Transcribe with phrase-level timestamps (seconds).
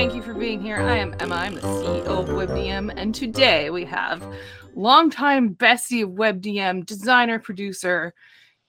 [0.00, 0.78] Thank you for being here.
[0.78, 1.34] I am Emma.
[1.34, 4.26] I'm the CEO of WebDM, and today we have
[4.74, 8.14] longtime bestie of WebDM, designer, producer,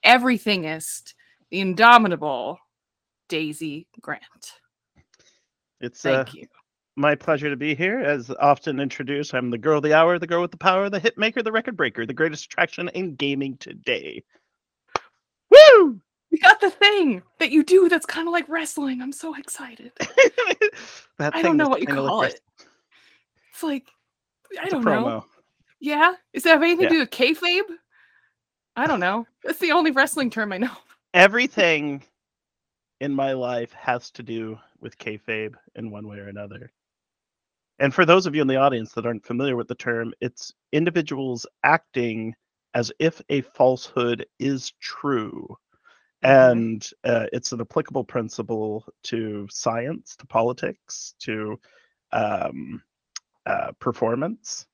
[0.06, 1.14] everythingist,
[1.50, 2.60] the indomitable
[3.30, 4.22] Daisy Grant.
[5.80, 6.48] It's uh, Thank you.
[6.98, 8.02] my pleasure to be here.
[8.02, 11.00] As often introduced, I'm the girl of the hour, the girl with the power, the
[11.00, 14.22] hit maker, the record breaker, the greatest attraction in gaming today.
[15.50, 16.02] Woo!
[16.32, 19.02] We got the thing that you do that's kind of like wrestling.
[19.02, 19.92] I'm so excited.
[21.18, 22.40] that I don't know what you call it.
[23.52, 23.86] It's like,
[24.58, 25.26] I it's don't know.
[25.80, 26.14] Yeah?
[26.34, 26.90] Does that have anything Yeah.
[26.90, 27.64] to do with kayfabe?
[28.78, 29.28] I don't know.
[29.44, 30.72] That's the only wrestling term I know.
[31.14, 32.02] Everything
[33.02, 36.72] in my life has to do with kayfabe in one way or another.
[37.80, 40.54] And for those of you in the audience that aren't familiar with the term, it's
[40.72, 42.34] individuals acting
[42.74, 45.58] as if a falsehood is true.
[46.24, 46.52] Mhm.
[46.62, 51.60] and uh, it's an applicable principle to science, to politics, to
[52.12, 52.84] um,
[53.46, 54.68] uh, performance,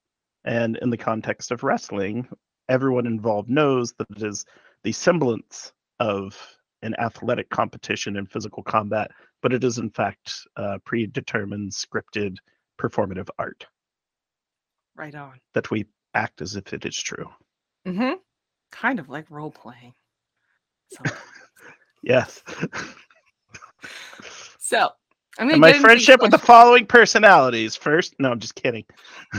[0.44, 2.28] and in the context of wrestling,
[2.68, 4.44] everyone involved knows that it is
[4.84, 6.36] the semblance of
[6.82, 9.10] an athletic competition in physical combat,
[9.42, 12.36] but it is in fact uh, predetermined, scripted,
[12.78, 13.66] performative art
[14.94, 15.40] Right on.
[15.54, 17.28] that we act as if it is true.
[17.86, 18.14] Mm-hmm.
[18.70, 19.94] Kind of like role playing.
[20.90, 21.02] So,
[22.08, 22.42] Yes.
[24.58, 24.88] so
[25.38, 27.76] I'm gonna my friendship with the following personalities.
[27.76, 28.84] First, no, I'm just kidding.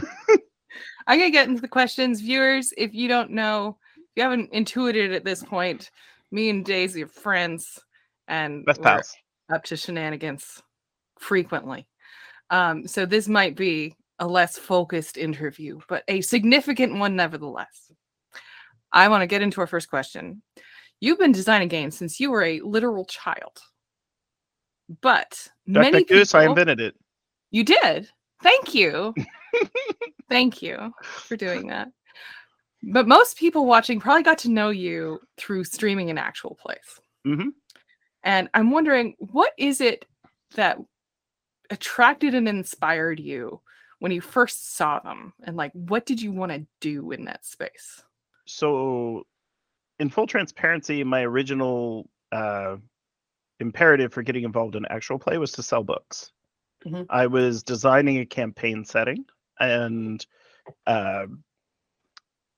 [1.08, 2.72] I'm gonna get into the questions, viewers.
[2.78, 5.90] If you don't know, if you haven't intuited at this point,
[6.32, 7.80] me and Daisy are friends,
[8.28, 9.16] and Best pals.
[9.52, 10.62] up to shenanigans
[11.20, 11.88] frequently.
[12.52, 17.92] Um, so this might be a less focused interview, but a significant one nevertheless.
[18.92, 20.44] I want to get into our first question.
[21.02, 23.60] You've been designing games since you were a literal child,
[25.02, 26.96] but many duck, goose, I invented it.
[27.52, 28.10] you did.
[28.44, 29.14] Thank you.
[30.30, 31.90] Thank you for doing that.
[32.84, 37.00] But most people watching probably got to know you through streaming in actual plays.
[37.28, 37.50] Mhm.
[38.24, 40.06] And I'm wondering, what is it
[40.56, 40.78] that
[41.70, 43.62] attracted and inspired you
[44.00, 45.34] when you first saw them?
[45.44, 48.02] And like, what did you want to do in that space?
[48.46, 49.26] So,
[50.00, 52.78] in full transparency, my original uh,
[53.60, 56.32] imperative for getting involved in actual play was to sell books.
[56.86, 57.06] Mhm.
[57.10, 59.26] I was designing a campaign setting,
[59.60, 60.26] and
[60.88, 61.26] uh,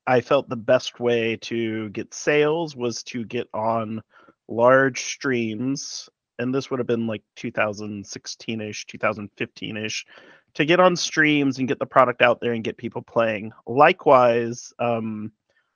[0.05, 4.01] I felt the best way to get sales was to get on
[4.47, 10.05] large streams, and this would have been like 2016 ish, 2015 ish,
[10.53, 13.51] to get on streams and get the product out there and get people playing.
[13.65, 15.31] Likewise, um,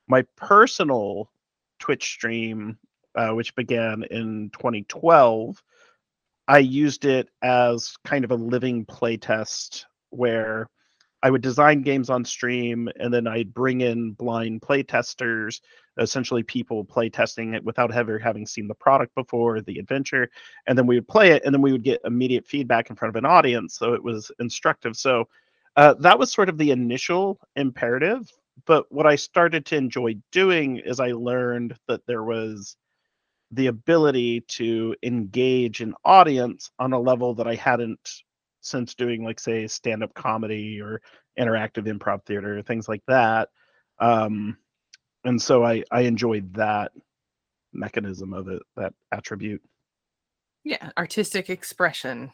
[0.07, 1.31] my personal
[1.79, 2.77] Twitch stream,
[3.15, 5.61] uh, which began in 2012,
[6.47, 10.69] I used it as kind of a living playtest where
[11.23, 15.59] I would design games on stream and then I'd bring in blind playtesters,
[15.97, 20.29] essentially people playtesting it without ever having seen the product before, the adventure,
[20.67, 23.09] and then we would play it and then we would get immediate feedback in front
[23.09, 23.75] of an audience.
[23.75, 24.95] So it was instructive.
[24.95, 25.27] So
[25.75, 28.31] uh, that was sort of the initial imperative.
[28.65, 32.77] But what I started to enjoy doing is I learned that there was
[33.51, 37.99] the ability to engage an audience on a level that I hadn't
[38.61, 41.01] since doing like say stand-up comedy or
[41.37, 43.49] interactive improv theater or things like that
[43.99, 44.57] um
[45.23, 46.91] and so i i enjoyed that
[47.75, 49.61] mechanism of it that attribute.
[50.63, 52.31] Yeah, artistic expression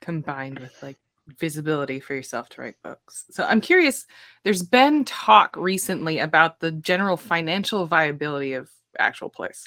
[0.00, 0.96] combined with like
[1.38, 3.26] visibility for yourself to write books.
[3.30, 4.06] So I'm curious,
[4.44, 9.64] there's been talk recently about the general financial viability of actual plays.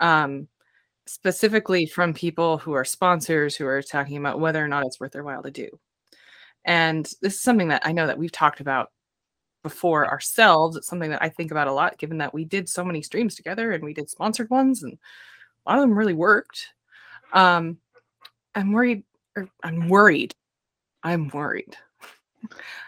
[0.00, 0.48] Um
[1.06, 5.12] specifically from people who are sponsors who are talking about whether or not it's worth
[5.12, 5.68] their while to do.
[6.64, 8.90] And this is something that I know that we've talked about
[9.62, 10.76] before ourselves.
[10.76, 13.34] It's something that I think about a lot, given that we did so many streams
[13.34, 14.98] together and we did sponsored ones, and
[15.66, 16.68] a lot of them really worked.
[17.32, 17.78] Um,
[18.54, 19.04] I'm worried.
[19.36, 20.34] Or I'm worried.
[21.04, 21.76] I'm worried.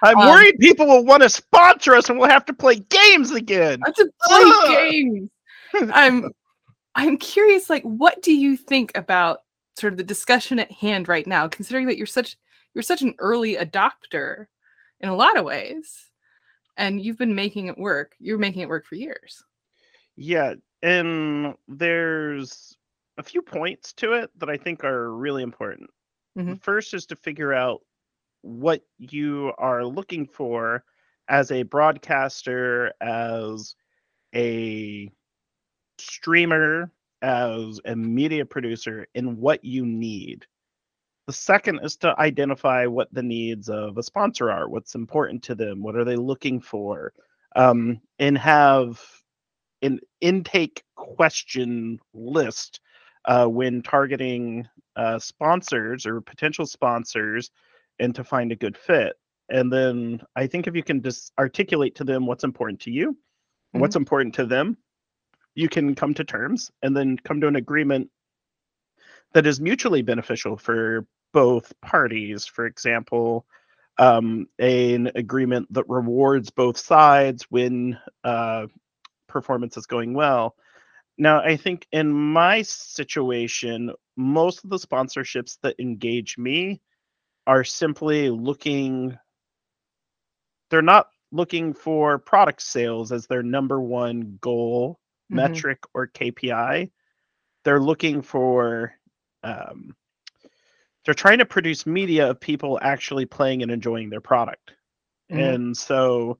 [0.02, 3.30] i'm Um, worried people will want to sponsor us and we'll have to play games
[3.30, 4.68] again have to play Ugh.
[4.68, 5.30] games.
[5.94, 6.30] I'm
[6.94, 9.40] I'm curious, like, what do you think about
[9.78, 12.36] sort of the discussion at hand right now, considering that you're such
[12.74, 14.46] you're such an early adopter
[15.00, 16.06] in a lot of ways,
[16.78, 18.14] and you've been making it work.
[18.18, 19.42] You're making it work for years.
[20.16, 22.74] Yeah, and there's
[23.18, 25.90] a few points to it that I think are really important.
[26.34, 26.62] The Mhm.
[26.62, 27.80] first is to figure out
[28.46, 30.84] what you are looking for
[31.28, 33.74] as a broadcaster, as
[34.34, 35.10] a
[35.98, 36.90] streamer,
[37.22, 40.46] as a media producer, and what you need.
[41.26, 45.56] The second is to identify what the needs of a sponsor are, what's important to
[45.56, 47.12] them, what are they looking for,
[47.56, 49.00] um, and have
[49.82, 52.80] an intake question list
[53.24, 57.50] uh, when targeting uh, sponsors or potential sponsors
[57.98, 59.14] and to find a good fit.
[59.48, 63.12] And then I think if you can just articulate to them what's important to you,
[63.12, 63.80] mm-hmm.
[63.80, 64.76] what's important to them,
[65.54, 68.10] you can come to terms and then come to an agreement
[69.32, 72.46] that is mutually beneficial for both parties.
[72.46, 73.46] For example,
[73.98, 78.66] um, an agreement that rewards both sides when uh,
[79.26, 80.56] performance is going well.
[81.18, 86.80] Now, I think in my situation, most of the sponsorships that engage me
[87.46, 89.18] are simply looking,
[90.70, 94.98] they're not looking for product sales as their number one goal,
[95.30, 95.36] mm-hmm.
[95.36, 96.90] metric, or KPI.
[97.64, 98.94] They're looking for,
[99.42, 99.94] um,
[101.04, 104.72] they're trying to produce media of people actually playing and enjoying their product.
[105.30, 105.40] Mm-hmm.
[105.40, 106.38] And so,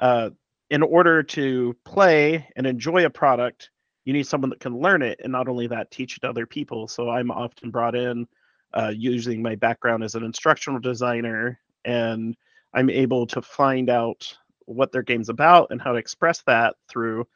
[0.00, 0.30] uh,
[0.70, 3.70] in order to play and enjoy a product,
[4.04, 6.46] you need someone that can learn it and not only that teach it to other
[6.46, 8.26] people so i'm often brought in
[8.74, 12.36] uh, using my background as an instructional designer and
[12.74, 14.36] i'm able to find out
[14.66, 17.26] what their game's about and how to express that through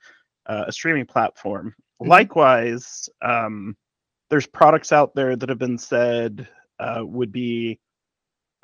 [0.47, 2.11] uh, a streaming platform mm-hmm.
[2.11, 3.77] likewise um,
[4.31, 6.49] there's products out there that have been said
[6.79, 7.79] uh, would be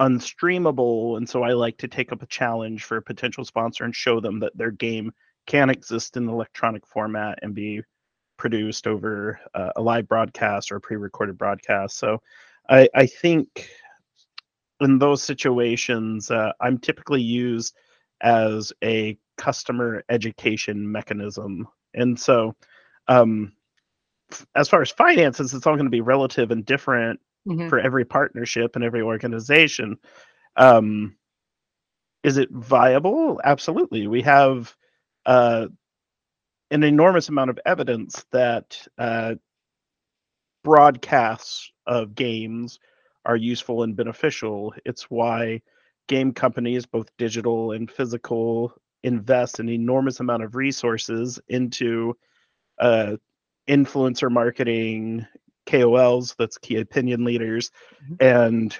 [0.00, 3.94] unstreamable and so i like to take up a challenge for a potential sponsor and
[3.94, 5.12] show them that their game
[5.46, 7.82] can exist in electronic format and be
[8.38, 12.18] produced over uh, a live broadcast or a pre-recorded broadcast so
[12.72, 13.68] i i think
[14.80, 17.74] in those situations uh, i'm typically used
[18.20, 22.54] as a customer education mechanism and so
[23.08, 23.52] um,
[24.54, 27.68] as far as finances it's all going to be relative and different mm-hmm.
[27.68, 29.98] for every partnership and every organization.
[30.56, 31.16] Um,
[32.22, 33.40] is it viable?
[33.42, 34.06] Absolutely.
[34.06, 34.74] We have
[35.26, 35.66] uh,
[36.70, 39.34] an enormous amount of evidence that uh,
[40.62, 42.78] broadcasts of games
[43.24, 44.74] are useful and beneficial.
[44.84, 45.62] It's why
[46.08, 52.16] game companies, both digital and physical, invest an enormous amount of resources into
[52.78, 53.16] uh,
[53.68, 55.26] influencer marketing,
[55.66, 57.70] KOLs, that's key opinion leaders,
[58.04, 58.14] mm-hmm.
[58.20, 58.78] and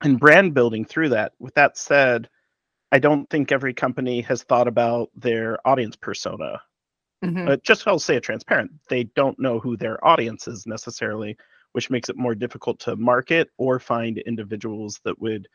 [0.00, 1.32] and brand building through that.
[1.40, 2.28] With that said,
[2.92, 6.62] I don't think every company has thought about their audience persona.
[7.24, 7.48] Mm-hmm.
[7.48, 8.70] Uh, just I'll say it transparent.
[8.88, 11.36] They don't know who their audience is necessarily,
[11.72, 15.48] which makes it more difficult to market or find individuals that would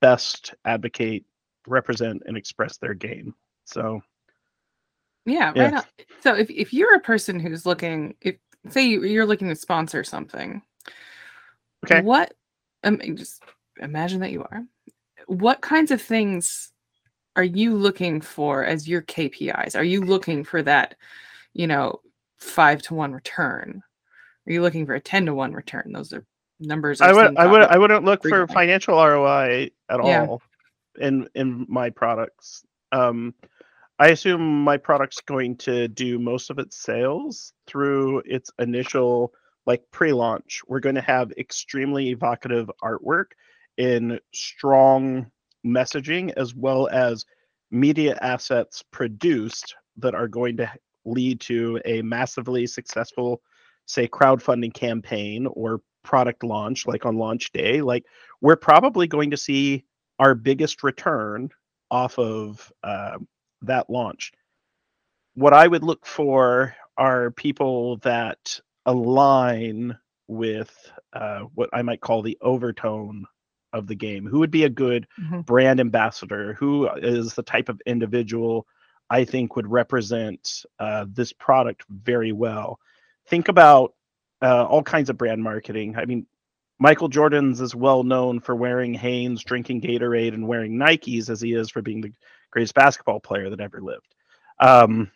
[0.00, 1.24] best advocate,
[1.66, 3.34] represent, and express their game.
[3.64, 4.00] So
[5.24, 5.70] yeah, yeah.
[5.70, 5.84] right
[6.20, 8.36] So if, if you're a person who's looking, if
[8.70, 10.62] say you're looking to sponsor something.
[11.84, 12.00] Okay.
[12.00, 12.34] What?
[12.84, 13.42] Um, just
[13.80, 14.64] imagine that you are.
[15.26, 16.72] What kinds of things
[17.36, 19.76] are you looking for as your KPIs?
[19.76, 20.96] Are you looking for that,
[21.54, 22.00] you know,
[22.38, 23.82] five to one return?
[24.46, 25.92] Are you looking for a ten to one return?
[25.92, 26.24] Those are
[26.60, 27.00] numbers.
[27.00, 27.36] I would.
[27.36, 27.62] I would.
[27.62, 30.26] I wouldn't look for financial ROI at yeah.
[30.26, 30.42] all
[31.00, 32.64] in in my products.
[32.90, 33.34] Um,
[33.98, 39.32] I assume my product's going to do most of its sales through its initial
[39.66, 40.60] like pre-launch.
[40.66, 43.26] We're going to have extremely evocative artwork
[43.78, 45.30] in strong
[45.64, 47.24] messaging as well as
[47.70, 50.70] media assets produced that are going to
[51.04, 53.40] lead to a massively successful
[53.86, 58.04] say crowdfunding campaign or product launch like on launch day like
[58.40, 59.84] we're probably going to see
[60.18, 61.48] our biggest return
[61.90, 63.18] off of uh,
[63.62, 64.32] that launch.
[65.34, 69.96] What I would look for are people that align
[70.28, 73.26] with uh, what I might call the overtone
[73.72, 74.26] of the game.
[74.26, 75.40] Who would be a good mm-hmm.
[75.40, 76.54] brand ambassador?
[76.54, 78.66] Who is the type of individual
[79.10, 82.78] I think would represent uh, this product very well?
[83.32, 83.94] Think about
[84.42, 85.96] uh, all kinds of brand marketing.
[85.96, 86.26] I mean,
[86.78, 91.54] Michael Jordan's as well known for wearing Hanes, drinking Gatorade, and wearing Nikes as he
[91.54, 92.12] is for being the
[92.50, 94.14] greatest basketball player that ever lived.
[94.60, 95.10] Um,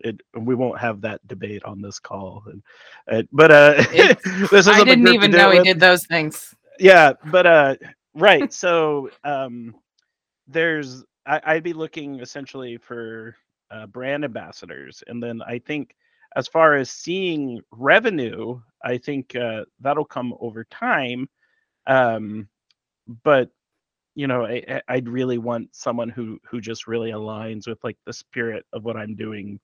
[0.00, 2.42] it, we won't have that debate on this call.
[2.46, 2.62] And,
[3.08, 3.74] uh, but uh,
[4.50, 6.52] this I didn't even know he did those things.
[6.80, 7.76] Yeah, but uh,
[8.12, 8.52] right.
[8.52, 9.76] so um,
[10.48, 13.36] there's I, would be looking essentially for
[13.70, 15.94] uh, brand ambassadors, and then I think
[16.36, 21.28] as far as seeing revenue, I think uh, that'll come over time.
[21.86, 22.48] Um,
[23.24, 23.50] but
[24.14, 28.12] you know I, i'd really want someone who who just really aligns with like the
[28.12, 29.58] spirit of what i'm doing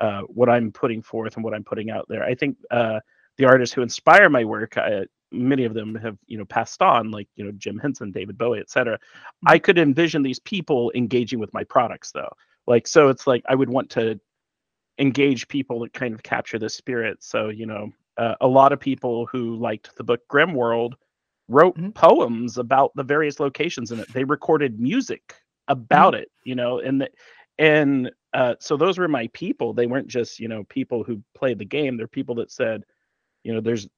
[0.00, 3.00] uh what i'm putting forth and what i'm putting out there i think uh
[3.38, 7.10] the artists who inspire my work I, many of them have you know passed on
[7.10, 9.52] like you know jim henson david bowie etc Mm-hmm.
[9.54, 12.32] i could envision these people engaging with my products though
[12.66, 14.18] like so it's like i would want to
[14.98, 17.22] engage people that kind of capture the spirit.
[17.22, 20.96] So you know uh, a lot of people who liked the book grim world
[21.48, 21.94] wrote Mhm.
[21.94, 24.08] poems about the various locations in it.
[24.12, 25.34] They recorded music
[25.68, 27.08] about it you know and the,
[27.58, 29.72] and uh, so those were my people.
[29.72, 31.96] They weren't just you know people who played the game.
[31.96, 32.84] They're people that said
[33.44, 33.88] you know there's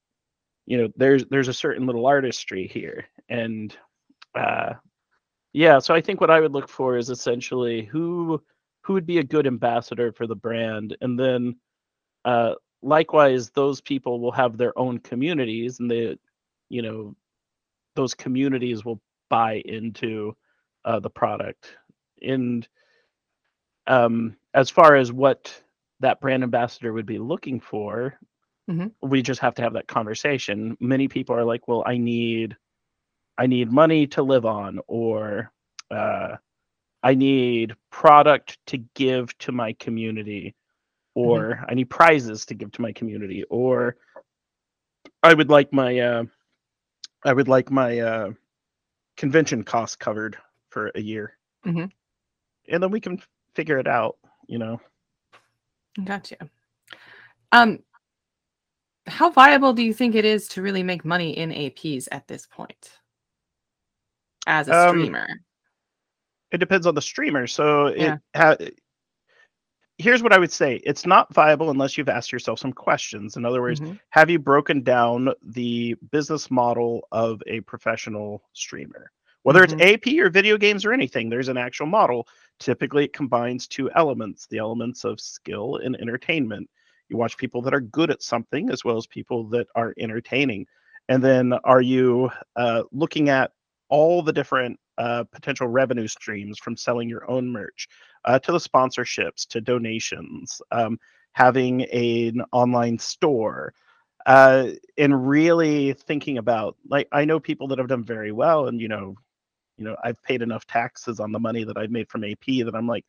[0.66, 3.06] you know there's there's a certain little artistry here.
[3.28, 3.76] And
[4.34, 4.74] uh
[5.52, 8.42] yeah so i think what i would look for is essentially who
[8.86, 10.96] who would be a good ambassador for the brand.
[11.02, 11.56] And then
[12.24, 16.16] uh likewise those people will have their own communities and they
[16.68, 17.16] you know
[17.96, 19.00] those communities will
[19.30, 20.36] buy into
[20.84, 21.76] uh, the product.
[22.22, 22.68] And
[23.86, 25.62] um as far as what
[26.00, 28.18] that brand ambassador would be looking for
[28.68, 28.94] Mhm.
[29.02, 30.76] we just have to have that conversation.
[30.80, 32.56] Many people are like well i need
[33.38, 35.52] i need money to live on or
[35.90, 36.36] uh
[37.06, 40.54] i need product to give to my community
[41.14, 43.96] or i need prizes to give to my community or
[45.22, 46.24] i would like my uh
[47.24, 48.28] i would like my uh
[49.16, 50.36] convention costs covered
[50.70, 51.26] for a year
[51.64, 51.90] Mhm.
[52.72, 53.22] and then we can
[53.54, 54.16] figure it out
[54.48, 54.80] you know
[56.04, 56.36] Gotcha.
[57.52, 57.78] Um,
[59.06, 62.46] how viable do you think it is to really make money in APs at this
[62.46, 62.98] point
[64.46, 65.26] as a Um, streamer?
[66.52, 68.16] It depends on the streamer so it Yeah.
[68.34, 68.56] ha-
[69.98, 73.44] here's what i would say it's not viable unless you've asked yourself some questions in
[73.44, 73.98] other words Mhm.
[74.10, 79.10] have you broken down the business model of a professional streamer
[79.42, 79.80] whether Mhm.
[79.80, 83.90] it's ap or video games or anything there's an actual model typically it combines two
[83.92, 86.68] elements the elements of skill and entertainment
[87.08, 90.66] you watch people that are good at something as well as people that are entertaining
[91.08, 93.52] and then are you uh, looking at
[93.88, 97.88] all the different uh, potential revenue streams from selling your own merch
[98.24, 100.98] uh, to the sponsorships to donations um,
[101.32, 103.72] having an online store
[104.26, 108.80] uh, and really thinking about like i know people that have done very well and
[108.80, 109.14] you know
[109.78, 112.74] you know i've paid enough taxes on the money that i've made from ap that
[112.74, 113.04] i'm like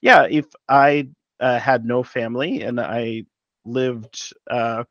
[0.00, 1.06] yeah if i
[1.40, 3.22] uh, had no family and i
[3.64, 4.84] lived uh,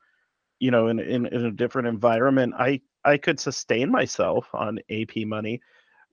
[0.60, 5.16] you know in, in in a different environment i i could sustain myself on ap
[5.26, 5.62] money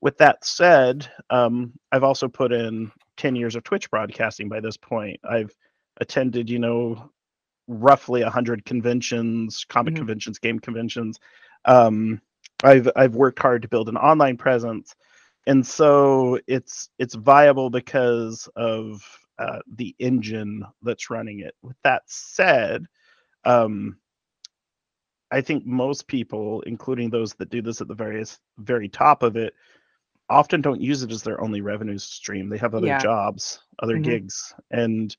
[0.00, 4.76] with that said um i've also put in 10 years of twitch broadcasting by this
[4.76, 5.18] point.
[5.28, 5.54] I've
[6.00, 7.10] attended you know
[7.68, 9.96] roughly 100 conventions comic Mhm.
[9.96, 11.18] conventions game conventions.
[11.64, 12.20] Um
[12.64, 14.94] i've i've worked hard to build an online presence.
[15.46, 19.02] And so it's it's viable because of
[19.38, 21.54] uh, the engine that's running it.
[21.62, 22.86] With that said
[23.44, 23.96] um
[25.30, 29.36] i think most people including those that do this at the various very top of
[29.36, 29.54] it
[30.28, 33.00] often don't use it as their only revenue stream they have other Yeah.
[33.00, 34.02] jobs other Mhm.
[34.04, 35.16] gigs and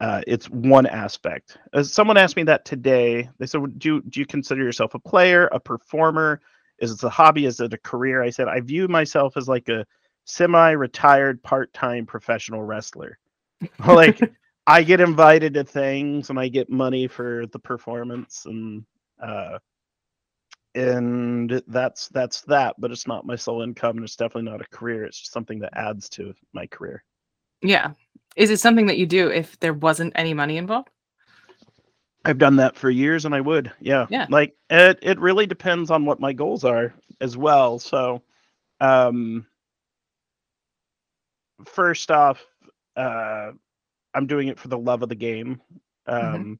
[0.00, 1.58] uh, it's one aspect.
[1.72, 4.98] As someone asked me that today, they said, "Do you, do you consider yourself a
[4.98, 6.40] player, a performer?
[6.78, 7.46] Is it a hobby?
[7.46, 9.86] Is it a career?" I said, "I view myself as like a
[10.24, 13.18] semi-retired, part-time professional wrestler.
[13.86, 14.20] like
[14.66, 18.84] I get invited to things and I get money for the performance, and
[19.22, 19.58] uh,
[20.74, 22.74] and that's that's that.
[22.78, 25.04] But it's not my sole income, and it's definitely not a career.
[25.04, 27.04] It's just something that adds to my career."
[27.62, 27.92] Yeah.
[28.36, 30.88] Is it something that you do if there wasn't any money involved?
[32.24, 33.72] I've done that for years and I would.
[33.80, 34.06] Yeah.
[34.08, 34.26] Yeah.
[34.30, 37.78] Like it it really depends on what my goals are as well.
[37.78, 38.22] So
[38.80, 39.46] um
[41.66, 42.44] first off,
[42.96, 43.52] uh
[44.14, 45.60] I'm doing it for the love of the game.
[46.06, 46.58] Um Mhm.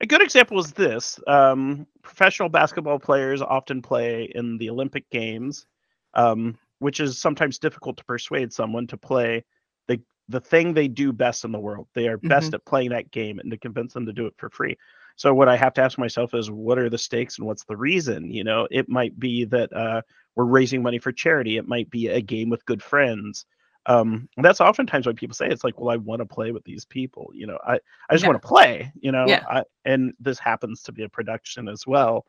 [0.00, 1.18] A good example is this.
[1.26, 5.66] Um professional basketball players often play in the Olympic Games,
[6.14, 9.44] um, which is sometimes difficult to persuade someone to play
[9.88, 11.88] the the thing they do best in the world.
[11.94, 14.50] They are best at playing that game and to convince them to do it for
[14.50, 14.76] free.
[15.16, 17.76] So what I have to ask myself is what are the stakes and what's the
[17.76, 18.30] reason?
[18.30, 20.00] You know, it might be that uh,
[20.34, 21.58] we're raising money for charity.
[21.58, 23.44] It might be a game with good friends.
[23.86, 26.84] Um, that's oftentimes why people say it's like, well, I want to play with these
[26.84, 27.30] people.
[27.34, 27.74] You know, I
[28.08, 28.28] I just Yeah.
[28.28, 28.92] want to play.
[29.00, 29.44] You know, Yeah.
[29.48, 32.26] I, and this happens to be a production as well.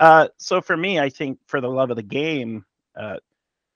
[0.00, 2.64] Uh, so for me, I think for the love of the game,
[2.98, 3.16] uh,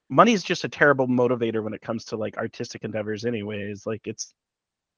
[0.08, 3.24] money is just a terrible motivator when it comes to like artistic endeavors.
[3.24, 4.34] Anyways, like it's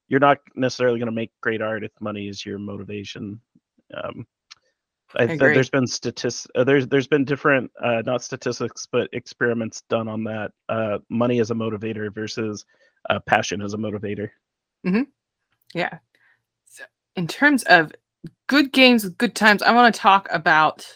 [0.07, 3.39] you're not necessarily going to make great art if money is your motivation.
[3.93, 4.25] Um,
[5.15, 5.53] I, agree.
[5.53, 6.47] there's been statistics.
[6.55, 10.51] Uh, there's there's been different, uh, not statistics, but experiments done on that.
[10.67, 12.65] Uh, money as a motivator versus
[13.09, 14.29] uh, passion as a motivator.
[15.73, 15.97] Yeah.
[16.65, 16.83] So
[17.15, 17.91] in terms of
[18.47, 20.95] good games with good times, I want to talk about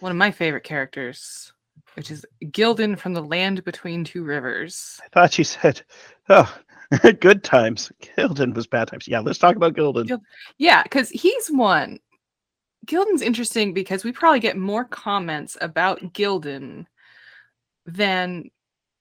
[0.00, 1.52] one of my favorite characters,
[1.94, 5.00] which is Gildan from the Land Between Two Rivers.
[5.04, 5.82] I thought you said,
[6.30, 6.52] "Oh,
[7.20, 9.06] good times." Gildan was bad times.
[9.06, 10.20] Yeah, let's talk about Gildan.
[10.56, 11.98] Yeah, because he's one.
[12.88, 16.86] Gildan's interesting because we probably get more comments about Gildan
[17.86, 18.50] than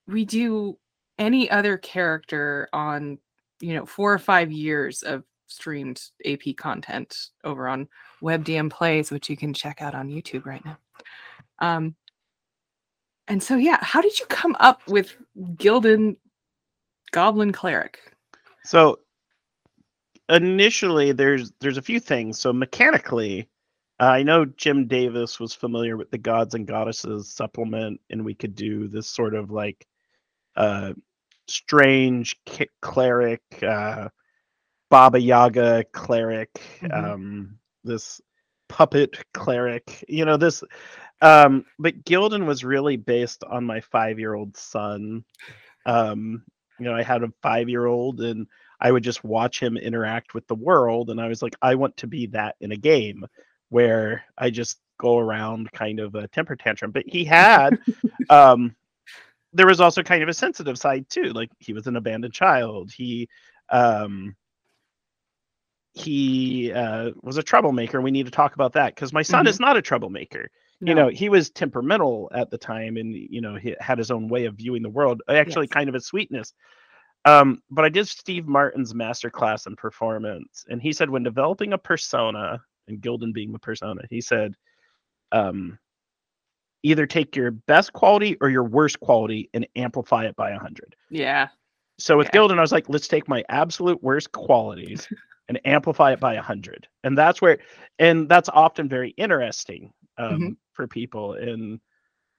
[0.08, 0.78] we do
[1.18, 3.18] any other character on,
[3.60, 7.88] you know, four or five years of streamed AP content over on
[8.22, 10.78] WebDM Plays, which you can check out on YouTube right now.
[11.60, 11.96] Um,
[13.28, 15.16] and so, yeah, how did you come up with
[15.56, 16.18] Gildan
[17.12, 18.00] Goblin Cleric?
[18.64, 19.00] So
[20.30, 22.40] initially, there's there's a few things.
[22.40, 23.50] So mechanically,
[24.00, 28.56] I know Jim Davis was familiar with the Gods and Goddesses supplement, and we could
[28.56, 29.88] do this sort of like
[30.56, 30.94] uh,
[31.48, 32.36] strange
[32.82, 34.10] cleric, uh,
[34.90, 36.50] Baba Yaga cleric,
[36.82, 36.94] Mhm.
[36.94, 38.22] um, this
[38.70, 40.04] puppet cleric.
[40.08, 40.64] You know this.
[41.22, 45.24] Um, but Gildan was really based on my five-year-old son.
[45.86, 46.44] Um,
[46.80, 48.48] you know, I had a five-year-old, and
[48.80, 51.98] I would just watch him interact with the world, and I was like, I want
[51.98, 53.26] to be that in a game
[53.70, 56.92] where I just go around kind of a temper tantrum.
[56.92, 57.78] But he had,
[58.30, 58.76] um,
[59.54, 61.32] there was also kind of a sensitive side too.
[61.34, 62.92] Like he was an abandoned child.
[62.92, 63.30] He,
[63.70, 64.36] um,
[65.94, 68.02] he uh, was a troublemaker.
[68.02, 69.50] We need to talk about that because my son Mhm.
[69.50, 70.50] is not a troublemaker
[70.82, 74.28] you know he was temperamental at the time and you know he had his own
[74.28, 75.74] way of viewing the world actually Yes.
[75.74, 76.54] kind of a sweetness
[77.26, 81.78] um but i did steve martin's masterclass in performance and he said when developing a
[81.80, 84.56] persona and gildan being the persona he said
[85.32, 85.78] um
[86.84, 91.48] either take your best quality or your worst quality and amplify it by 100 yeah.
[92.00, 92.42] so with Yeah.
[92.42, 95.08] Gildan, I was like, let's take my absolute worst qualities
[95.50, 96.88] and amplify it by a hundred.
[97.04, 97.60] And that's where,
[98.00, 100.58] and that's often very interesting um, Mhm.
[100.74, 101.34] for people.
[101.34, 101.80] And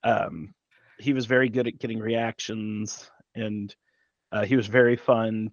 [0.05, 0.55] um,
[0.99, 3.75] he was very good at getting reactions, and
[4.33, 5.51] uh, he was very fun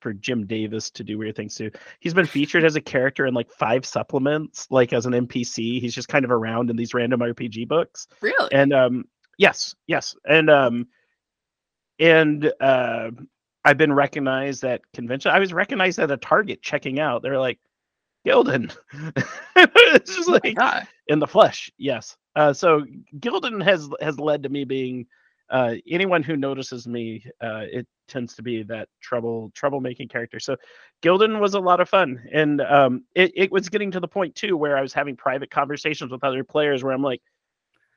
[0.00, 1.70] for Jim Davis to do weird things too.
[2.00, 5.80] He's been featured as a character in like five supplements, like as an NPC.
[5.80, 8.48] He's just kind of around in these random RPG books Really?
[8.52, 9.04] and um
[9.38, 10.86] yes yes and um
[11.98, 13.10] and uh
[13.64, 17.58] i've been recognized at convention i was recognized at a target checking out they're like
[18.26, 18.74] gildan
[19.56, 20.86] it's just Oh like God.
[21.08, 22.82] in the flesh yes uh so
[23.18, 25.06] gildan has has led to me being
[25.50, 30.56] uh anyone who notices me uh it tends to be that trouble troublemaking character so
[31.02, 34.34] gildan was a lot of fun and um it, it was getting to the point
[34.34, 37.20] too where i was having private conversations with other players where i'm like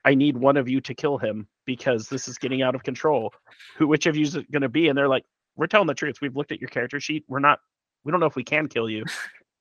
[0.04, 3.32] I need one of you to kill him because this is getting out of control.
[3.76, 4.88] Who, which of you is it going to be?
[4.88, 5.24] And they're like,
[5.56, 6.18] we're telling the truth.
[6.20, 7.24] We've looked at your character sheet.
[7.26, 7.60] We're not,
[8.04, 9.04] we don't know if we can kill you.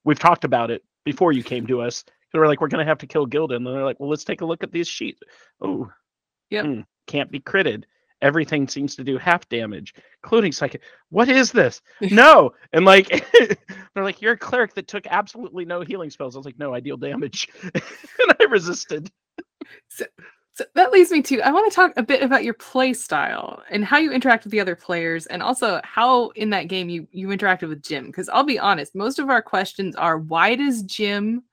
[0.03, 2.03] We've talked about it before you came to us.
[2.33, 3.57] We're like, we're going to have to kill Gildan.
[3.57, 5.21] And they're like, well, let's take a look at these sheets.
[5.61, 5.89] Oh,
[6.53, 6.65] Yep.
[6.65, 7.83] hmm, can't be critted.
[8.21, 10.81] Everything seems to do half damage, including psychic.
[11.09, 11.81] What is this?
[12.01, 12.53] No.
[12.71, 13.09] And like,
[13.93, 16.35] they're like, you're a cleric that took absolutely no healing spells.
[16.35, 17.49] I was like, no, I deal damage.
[17.63, 19.11] and I resisted.
[19.89, 20.05] So
[20.75, 23.83] that leads me to I want to talk a bit about your play style and
[23.83, 27.29] how you interact with the other players and also how in that game you you
[27.29, 31.43] interacted with Jim because I'll be honest most of our questions are why does Jim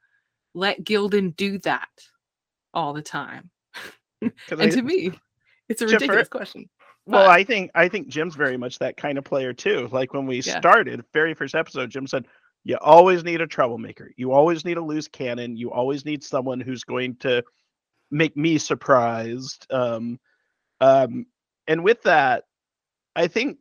[0.53, 1.89] let Gildan do that
[2.75, 3.51] all the time?
[4.51, 5.13] And I- to me
[5.69, 6.69] it's a ridiculous question.
[7.07, 9.89] Well, But- I think I think Jim's very much that kind of player too.
[9.93, 10.59] Like when we Yeah.
[10.59, 12.27] started, very first episode, Jim said,
[12.65, 14.11] "You always need a troublemaker.
[14.17, 15.57] You always need a loose cannon.
[15.57, 17.43] You always need someone who's going to
[18.11, 20.19] make me surprised." Um,
[20.81, 21.27] um,
[21.67, 22.45] and with that,
[23.17, 23.59] I think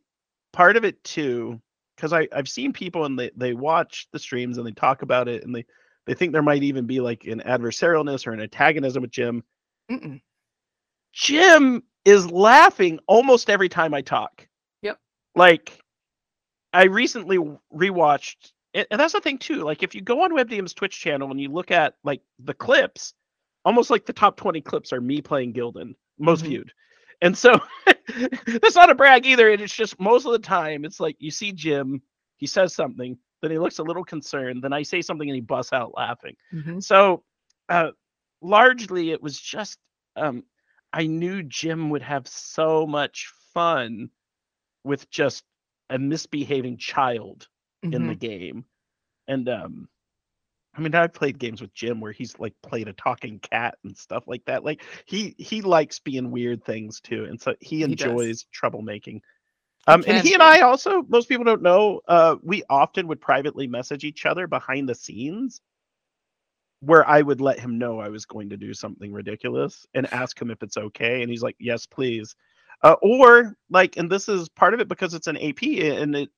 [0.52, 1.62] part of it too,
[1.96, 5.28] because I I've seen people and they they watch the streams and they talk about
[5.28, 5.66] it and they
[6.06, 9.44] they think there might even be like an adversarialness or an antagonism with Jim.
[9.92, 10.22] Mm-mm.
[11.14, 14.48] Jim is laughing almost every time I talk.
[14.82, 15.00] Yep.
[15.36, 15.80] Like,
[16.74, 17.38] I recently
[17.74, 19.64] rewatched, and that's the thing too.
[19.64, 23.14] Like, if you go on WebDM's Twitch channel and you look at like the clips,
[23.66, 26.48] almost like the top twenty clips are me playing Gildan, most Mhm.
[26.48, 26.74] viewed.
[27.22, 27.60] And so
[28.46, 29.52] that's not a brag either.
[29.52, 32.02] And it's just most of the time, it's like you see Jim,
[32.38, 35.42] he says something, then he looks a little concerned, then I say something and he
[35.42, 36.36] busts out laughing.
[36.54, 36.82] Mhm.
[36.82, 37.24] So,
[37.68, 37.92] uh,
[38.42, 39.80] largely, it was just
[40.16, 40.44] um,
[40.94, 44.10] I knew Jim would have so much fun
[44.84, 45.44] with just
[45.90, 47.48] a misbehaving child
[47.92, 48.20] in the Mhm.
[48.20, 48.66] game,
[49.28, 49.90] and um,
[50.76, 53.98] I mean, I've played games with Jim where he's like played a talking cat and
[53.98, 54.64] stuff like that.
[54.64, 59.22] Like he he likes being weird things too, and so he He enjoys troublemaking.
[59.88, 60.44] Um, and he and.
[60.44, 64.88] I also, most people don't know, uh, we often would privately message each other behind
[64.88, 65.62] the scenes
[66.82, 70.40] where I would let him know I was going to do something ridiculous and ask
[70.42, 72.36] him if it's okay, and he's like, "Yes, please."
[72.84, 76.30] Uh, or like, and this is part of it because it's an AP and it,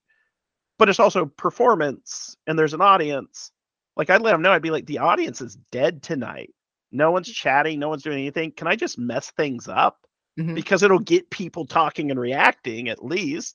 [0.78, 3.52] but it's also performance and there's an audience.
[3.96, 6.52] Like I'd let him know, I'd be like, the audience is dead tonight.
[6.90, 8.50] No one's chatting, no one's doing anything.
[8.52, 9.98] Can I just mess things up?
[10.38, 10.54] Mhm.
[10.56, 13.54] Because it'll get people talking and reacting at least.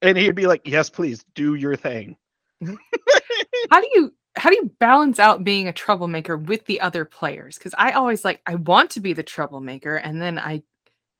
[0.00, 2.16] And he'd be like, Yes, please do your thing.
[3.70, 7.56] How do you how do you balance out being a troublemaker with the other players?
[7.58, 10.62] Because I always like I want to be the troublemaker, and then I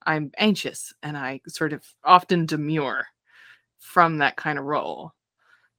[0.06, 3.06] I'm anxious and I sort of often demur
[3.78, 5.12] from that kind of role.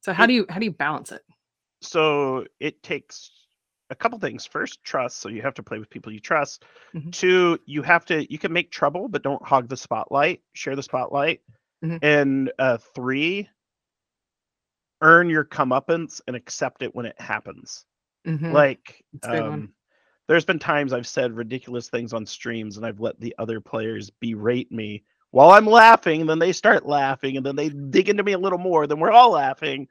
[0.01, 1.23] So how do you how do you balance it?
[1.81, 3.31] so it takes
[3.89, 4.45] a couple things.
[4.45, 5.17] First, trust.
[5.17, 6.63] So you have to play with people you trust.
[6.95, 7.11] Mhm.
[7.11, 10.41] Two, you have to you can make trouble, but don't hog the spotlight.
[10.53, 11.41] Share the spotlight.
[11.83, 11.99] Mhm.
[12.01, 13.47] And uh, three,
[15.05, 17.85] earn your comeuppance and accept it when it happens.
[18.25, 18.51] Mhm.
[18.51, 19.53] Like, That's a good one.
[19.53, 19.73] um,
[20.27, 24.09] there's been times I've said ridiculous things on streams, and I've let the other players
[24.09, 26.21] berate me while I'm laughing.
[26.21, 28.87] And then they start laughing, and then they dig into me a little more.
[28.87, 29.87] Then we're all laughing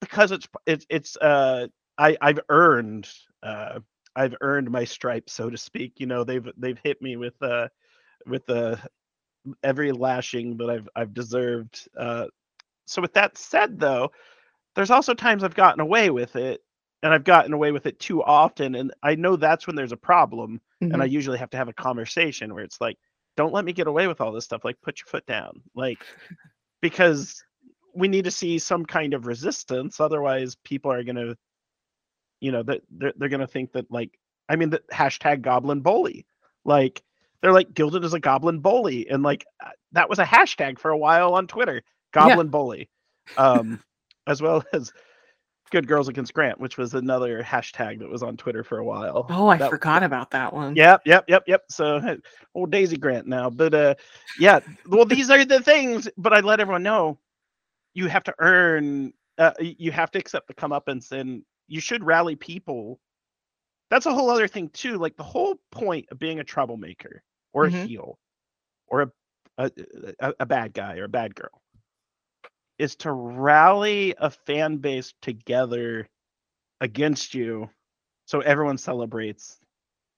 [0.00, 3.08] because it's it's it's uh I I've earned
[3.42, 3.80] uh
[4.16, 6.00] I've earned my stripes, so to speak.
[6.00, 7.68] You know, they've they've hit me with uh
[8.26, 8.80] with the
[9.62, 11.88] every lashing that I've I've deserved.
[11.96, 12.26] Uh,
[12.86, 14.10] so with that said, though,
[14.74, 16.62] there's also times I've gotten away with it,
[17.02, 19.96] and I've gotten away with it too often, and I know that's when there's a
[19.96, 20.60] problem,
[20.92, 21.10] and I Mhm.
[21.10, 22.98] usually have to have a conversation where it's like,
[23.36, 24.64] don't let me get away with all this stuff.
[24.64, 26.06] Like, put your foot down, like,
[26.82, 27.44] because
[27.94, 30.00] we need to see some kind of resistance.
[30.00, 31.36] Otherwise, people are gonna,
[32.40, 34.18] you know, that they're, they're gonna think that like,
[34.48, 36.26] I mean, the hashtag Goblin Bully,
[36.64, 37.02] like,
[37.40, 40.90] they're like Gildan as a Goblin Bully, and like uh, that was a hashtag for
[40.90, 41.82] a while on Twitter,
[42.16, 42.88] Goblin Bully,
[43.36, 43.80] um,
[44.26, 44.92] as well as
[45.70, 49.26] Good Girls Against Grant, which was another hashtag that was on Twitter for a while.
[49.30, 50.76] Oh, I That- forgot about that one.
[50.76, 51.62] Yep, yep, yep, yep.
[51.70, 52.18] So
[52.54, 53.50] old Daisy Grant now.
[53.50, 53.94] But uh
[54.38, 57.18] yeah, well these are the things, but I let everyone know
[57.94, 62.36] you have to earn uh, you have to accept the comeuppance and you should rally
[62.36, 63.00] people.
[63.90, 64.98] That's a whole other thing too.
[64.98, 68.18] Like the whole point of being a troublemaker or a heel
[68.86, 69.10] or a
[69.58, 71.62] a a bad guy or a bad girl
[72.78, 76.08] is to rally a fan base together
[76.80, 77.68] against you
[78.26, 79.58] so everyone celebrates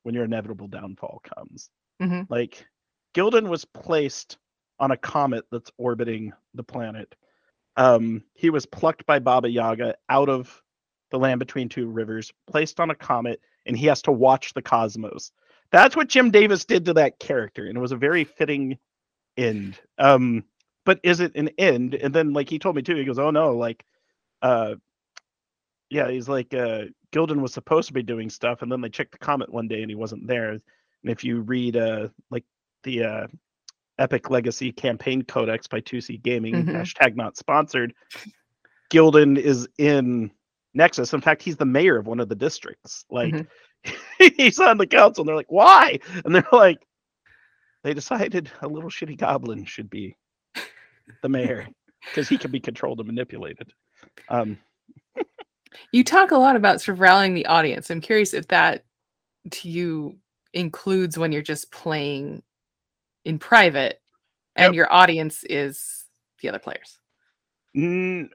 [0.02, 1.70] when your inevitable downfall comes.
[2.00, 2.26] Mhm.
[2.30, 2.66] Like
[3.14, 4.38] Gildan was placed
[4.80, 7.14] on a comet that's orbiting the planet.
[7.76, 10.62] Um, he was plucked by Baba Yaga out of
[11.10, 14.62] the land between two rivers, placed on a comet, and he has to watch the
[14.62, 15.32] cosmos.
[15.70, 18.78] That's what Jim Davis did to that character, and it was a very fitting
[19.36, 19.78] end.
[19.98, 20.44] Um,
[20.88, 21.94] but is it an end?
[21.96, 23.84] And then, like he told me too, he goes, "Oh no, like,
[24.40, 24.76] uh,
[25.90, 29.12] yeah, he's like, uh, Gildan was supposed to be doing stuff, and then they checked
[29.12, 30.52] the comet one day and he wasn't there.
[30.52, 30.62] And
[31.04, 32.44] if you read, uh, like
[32.84, 33.26] the uh,
[33.98, 36.74] Epic Legacy Campaign Codex by 2C Gaming, Mhm.
[36.74, 37.92] hashtag not sponsored,
[38.90, 40.30] Gildan is in
[40.72, 41.12] Nexus.
[41.12, 43.04] In fact, he's the mayor of one of the districts.
[43.10, 44.36] Like, Mhm.
[44.38, 46.78] he's on the council, and they're like, "Why?" And they're like,
[47.84, 50.16] "They decided a little shitty goblin should be
[51.22, 51.66] the mayor
[52.04, 53.72] because he can be controlled and manipulated."
[54.28, 54.58] Um,
[55.92, 57.90] You talk a lot about sort of rallying the audience.
[57.90, 58.84] I'm curious if that
[59.50, 60.18] to you
[60.52, 62.42] includes when you're just playing
[63.24, 64.00] in private
[64.56, 64.76] and Yep.
[64.76, 66.06] your audience is
[66.40, 66.98] the other players.
[67.76, 68.30] Mm,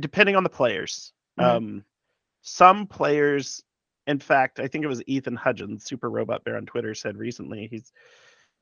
[0.00, 1.12] depending on the players.
[1.38, 1.44] Mhm.
[1.44, 1.84] Um,
[2.42, 3.62] some players,
[4.06, 7.66] in fact, I think it was Ethan Hudgens, Super Robot Bear on Twitter, said recently
[7.68, 7.92] he's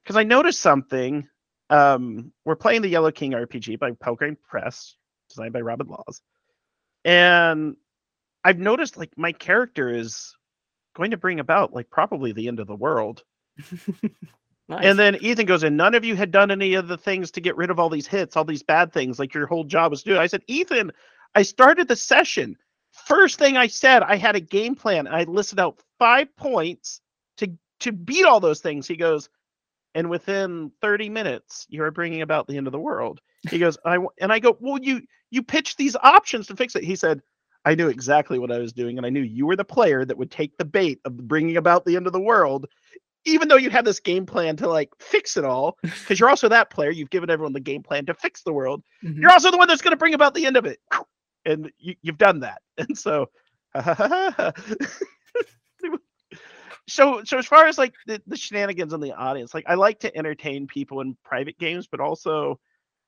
[0.02, 1.28] because I noticed something.
[1.70, 4.96] Um, we're playing the Yellow King RPG by Pelgrane Press,
[5.28, 6.22] designed by Robin Laws,
[7.04, 7.76] and
[8.44, 10.34] I've noticed like my character is
[10.96, 13.22] going to bring about like probably the end of the world.
[14.68, 14.84] Nice.
[14.84, 17.40] And then Ethan goes, and none of you had done any of the things to
[17.40, 20.02] get rid of all these hits, all these bad things, like your whole job was
[20.02, 20.18] to do.
[20.18, 20.92] I said, Ethan,
[21.34, 22.56] I started the session.
[22.92, 25.06] First thing I said, I had a game plan.
[25.06, 27.00] I listed out five points
[27.38, 27.50] to
[27.80, 28.86] to beat all those things.
[28.86, 29.30] He goes,
[29.94, 33.20] and within 30 minutes, you are bringing about the end of the world.
[33.50, 36.84] He goes, i and I go, well, you you pitched these options to fix it.
[36.84, 37.20] He said,
[37.64, 40.16] I knew exactly what I was doing, and I knew you were the player that
[40.16, 42.66] would take the bait of bringing about the end of the world
[43.24, 46.48] even though you have this game plan to like fix it all, because you're also
[46.48, 48.82] that player, you've given everyone the game plan to fix the world.
[49.04, 49.20] Mhm.
[49.20, 50.80] You're also the one that's going to bring about the end of it,
[51.44, 52.62] and you, you've done that.
[52.78, 53.28] And so,
[56.88, 60.00] so so as far as like the, the shenanigans in the audience, like I like
[60.00, 62.58] to entertain people in private games, but also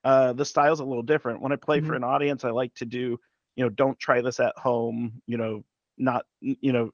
[0.04, 1.42] uh, the style's a little different.
[1.42, 1.96] When I play for Mhm.
[1.96, 3.18] an audience, I like to do,
[3.56, 5.22] you know, don't try this at home.
[5.26, 5.64] You know,
[5.98, 6.90] not you know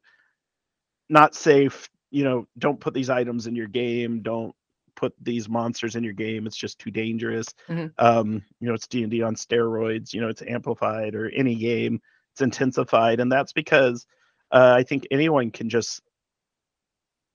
[1.09, 4.55] not safe you know don't put these items in your game don't
[4.97, 7.95] put these monsters in your game it's just too dangerous Mhm.
[7.99, 12.01] um you know it's d&d on steroids you know it's amplified or any game
[12.33, 14.07] it's intensified and that's because
[14.53, 16.01] uh, i think anyone can just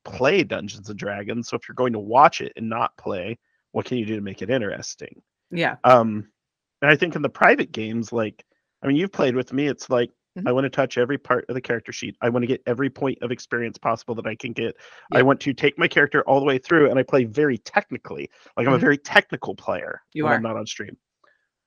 [0.03, 3.37] play dungeons and dragons so if you're going to watch it and not play
[3.71, 5.75] what can you do to make it interesting Yeah.
[5.83, 6.27] um
[6.81, 8.43] and i think in the private games like
[8.83, 10.47] i mean you've played with me it's like Mhm.
[10.47, 12.89] i want to touch every part of the character sheet i want to get every
[12.89, 14.75] point of experience possible that i can get
[15.11, 18.29] i want to take my character all the way through and i play very technically
[18.57, 18.81] like i'm a Mhm.
[18.81, 20.33] very technical player You are.
[20.35, 20.97] i'm not on stream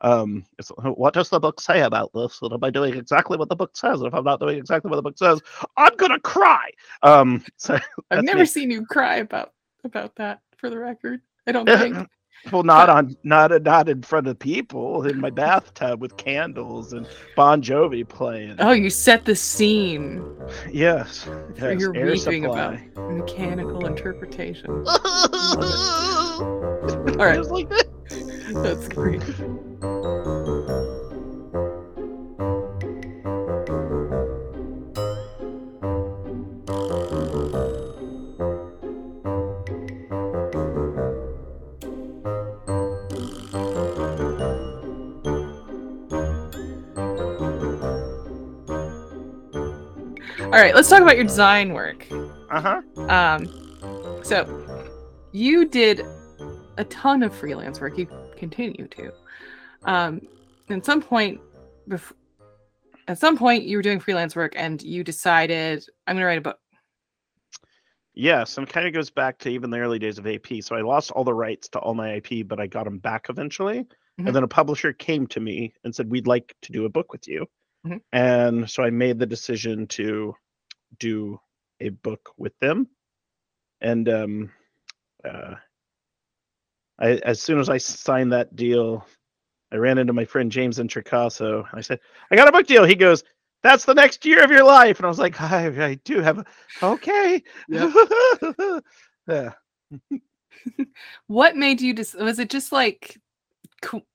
[0.05, 3.49] um it's, what does the book say about this and am i doing exactly what
[3.49, 5.41] the book says and if i'm not doing exactly what the book says
[5.77, 6.71] i'm gonna cry
[7.03, 7.79] um so
[8.11, 8.47] I've never me.
[8.47, 9.53] seen you cry about
[9.85, 11.21] about that for the record.
[11.47, 12.09] I don't think.
[12.53, 17.09] Well, not on not not in front of people in my bathtub with candles and
[17.37, 18.57] Bon Jovi playing.
[18.59, 20.23] Oh, you set the scene
[20.71, 23.13] yes, for yes, your air weeping about supply.
[23.13, 24.71] mechanical interpretation.
[24.71, 24.85] All
[27.17, 27.43] right.
[27.43, 27.87] Like that.
[28.63, 29.23] That's great.
[50.55, 52.07] All right, let's talk about your design work.
[52.13, 52.81] Uh-huh.
[53.09, 54.47] Um, so
[55.33, 56.07] you did
[56.77, 57.99] a ton of freelance work.
[57.99, 59.13] You continue to.
[59.83, 60.21] Um,
[60.71, 61.41] at some point,
[61.89, 62.13] bef-
[63.09, 66.39] at some point, you were doing freelance work, and you decided, "I'm going to write
[66.39, 66.61] a book."
[68.15, 70.63] Yes, and it kind of goes back to even the early days of AP.
[70.63, 73.27] So I lost all the rights to all my IP, but I got them back
[73.29, 73.81] eventually.
[74.21, 74.29] Mhm.
[74.29, 77.11] And then a publisher came to me and said, "We'd like to do a book
[77.11, 77.45] with you."
[77.85, 78.01] Mhm.
[78.13, 80.37] And so I made the decision to
[80.99, 81.41] do
[81.81, 82.89] a book with them.
[83.81, 84.51] And um,
[85.25, 85.55] uh,
[86.99, 89.07] I, as soon as I signed that deal,
[89.73, 91.67] I ran into my friend James Introcaso.
[91.73, 93.25] I said, "I got a book deal." He goes,
[93.63, 96.39] "That's the next year of your life." And I was like, "I, I do have
[96.39, 96.45] a
[96.83, 97.43] okay."
[99.29, 99.53] yeah.
[101.27, 102.19] What made you just?
[102.19, 103.21] Was it just like,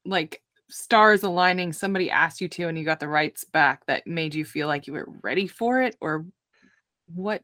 [0.06, 1.74] like stars aligning?
[1.74, 3.86] Somebody asked you to, and you got the rights back.
[3.86, 6.26] That made you feel like you were ready for it, or
[7.14, 7.42] what?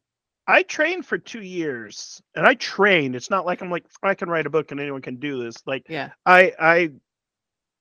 [0.47, 3.15] I trained for two years, and I trained.
[3.15, 5.55] It's not like I'm like I can write a book and anyone can do this.
[5.65, 6.11] Like Yeah.
[6.25, 6.89] I I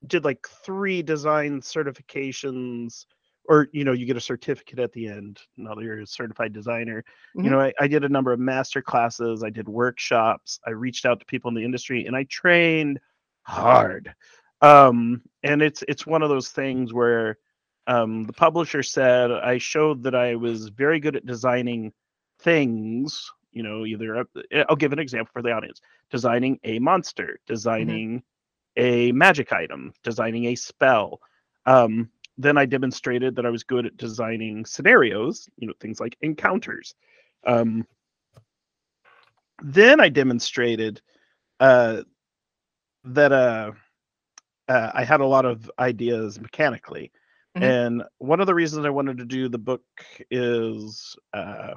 [0.07, 3.07] did like three design certifications,
[3.49, 5.40] or you know, you get a certificate at the end.
[5.57, 7.05] Now that you're a certified designer,
[7.37, 7.44] Mhm.
[7.44, 9.42] you know, I, I did a number of master classes.
[9.42, 10.59] I did workshops.
[10.66, 12.99] I reached out to people in the industry, and I trained
[13.42, 14.14] hard.
[14.62, 17.38] Um, and it's it's one of those things where
[17.87, 21.92] um, the publisher said I showed that I was very good at designing
[22.40, 23.31] things.
[23.53, 28.23] You know, either a- I'll give an example for the audience: designing a monster, designing
[28.77, 31.20] a magic item, designing a spell.
[31.66, 36.16] Um, then I demonstrated that I was good at designing scenarios, you know, things like
[36.20, 36.94] encounters.
[37.47, 37.87] Um,
[39.62, 41.01] then I demonstrated
[41.61, 42.03] uh,
[43.05, 43.73] that uh,
[44.68, 47.12] uh, I had a lot of ideas mechanically.
[47.57, 47.62] Mhm.
[47.62, 49.83] And one of the reasons I wanted to do the book
[50.31, 51.75] is uh,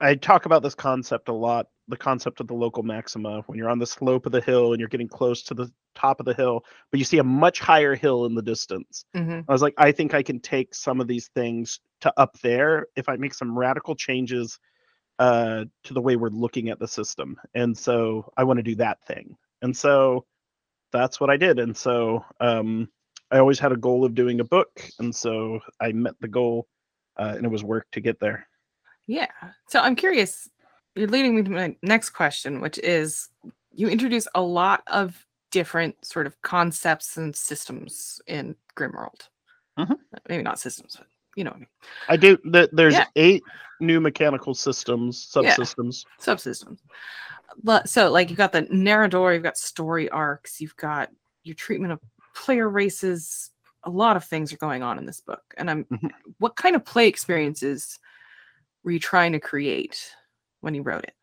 [0.00, 3.70] I talk about this concept a lot the concept of the local maxima when you're
[3.70, 6.34] on the slope of the hill and you're getting close to the top of the
[6.34, 9.06] hill, but you see a much higher hill in the distance.
[9.14, 9.48] Mhm.
[9.48, 12.88] I was like, I think I can take some of these things to up there
[12.94, 14.60] if I make some radical changes
[15.18, 17.36] uh, to the way we're looking at the system.
[17.54, 19.36] And so I want to do that thing.
[19.62, 20.26] And so
[20.92, 21.58] that's what I did.
[21.58, 22.90] And so um,
[23.30, 24.82] I always had a goal of doing a book.
[24.98, 26.66] And so I met the goal
[27.18, 28.46] uh, and it was work to get there.
[29.06, 29.26] Yeah.
[29.68, 30.48] So I'm curious.
[30.94, 33.28] You're leading me to my next question, which is
[33.72, 39.28] you introduce a lot of different sort of concepts and systems in Grimworld.
[39.78, 39.96] Mhm.
[40.28, 41.68] Maybe not systems, but you know what I mean.
[42.08, 42.36] I do.
[42.52, 43.06] th- There's Yeah.
[43.16, 43.42] eight
[43.80, 45.54] new mechanical systems, Yeah.
[45.54, 46.04] subsystems.
[46.20, 46.78] Subsystems.
[47.62, 51.10] But- So, like, you've got the Narrador, you've got story arcs, you've got
[51.44, 52.00] your treatment of
[52.44, 53.50] player races.
[53.84, 55.42] A lot of things are going on in this book.
[55.56, 56.10] And I'm, Mhm.
[56.38, 57.98] what kind of play experiences
[58.82, 60.14] were you trying to create
[60.60, 61.14] when you wrote it?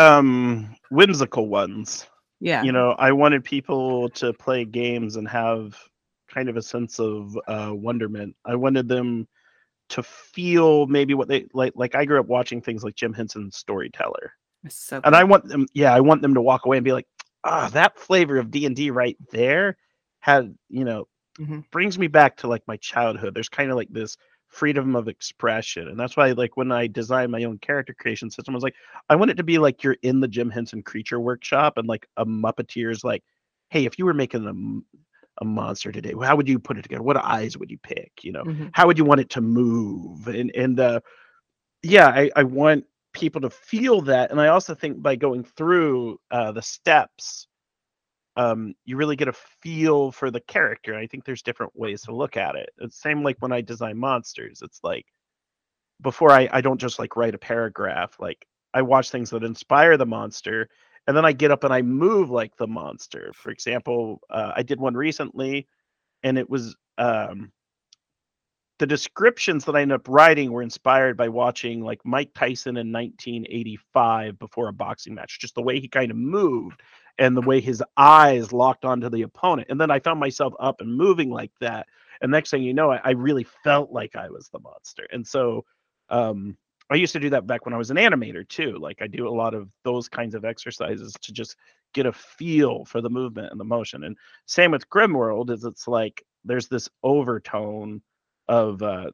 [0.00, 2.06] Um, whimsical ones.
[2.42, 2.62] Yeah.
[2.62, 5.76] you know i wanted people to play games and have
[6.26, 9.28] kind of a sense of uh, wonderment i wanted them
[9.90, 13.58] to feel maybe what they like like i grew up watching things like jim henson's
[13.58, 14.32] storyteller
[14.70, 17.06] so and i want them yeah i want them to walk away and be like
[17.44, 19.76] ah that flavor of d&d right there
[20.20, 21.06] had you know
[21.38, 21.60] Mhm.
[21.72, 24.16] brings me back to like my childhood there's kind of like this
[24.48, 25.88] freedom of expression.
[25.88, 28.74] And that's why like when I designed my own character creation system, I was like,
[29.08, 32.06] I want it to be like you're in the Jim Henson creature workshop and like
[32.16, 33.22] a Muppeteer's like,
[33.70, 37.02] hey, if you were making a, a monster today, how would you put it together?
[37.02, 38.12] What eyes would you pick?
[38.22, 38.72] You know, Mhm.
[38.72, 40.28] how would you want it to move?
[40.28, 41.00] And and uh
[41.82, 44.30] yeah, I, I want people to feel that.
[44.30, 47.48] And I also think by going through uh the steps,
[48.36, 50.96] um, you really get a feel for the character.
[50.96, 52.70] I think there's different ways to look at it.
[52.78, 54.62] It's same like when I design monsters.
[54.62, 55.06] It's like
[56.00, 58.16] before I, I don't just like write a paragraph.
[58.18, 60.68] Like I watch things that inspire the monster,
[61.06, 63.32] and then I get up and I move like the monster.
[63.34, 65.66] For example, uh, I did one recently,
[66.22, 67.50] and it was um,
[68.78, 72.92] the descriptions that I ended up writing were inspired by watching like Mike Tyson in
[72.92, 75.38] 1985 before a boxing match.
[75.40, 76.80] Just the way he kind of moved
[77.18, 79.68] and the way his eyes locked onto the opponent.
[79.70, 81.86] And then I found myself up and moving like that.
[82.22, 85.06] And next thing you know, I, I really felt like I was the monster.
[85.12, 85.64] And so
[86.08, 86.56] um,
[86.90, 88.78] I used to do that back when I was an animator too.
[88.78, 91.56] Like I do a lot of those kinds of exercises to just
[91.94, 94.04] get a feel for the movement and the motion.
[94.04, 98.02] And same with Grimworld is it's like there's this overtone
[98.48, 99.10] of uh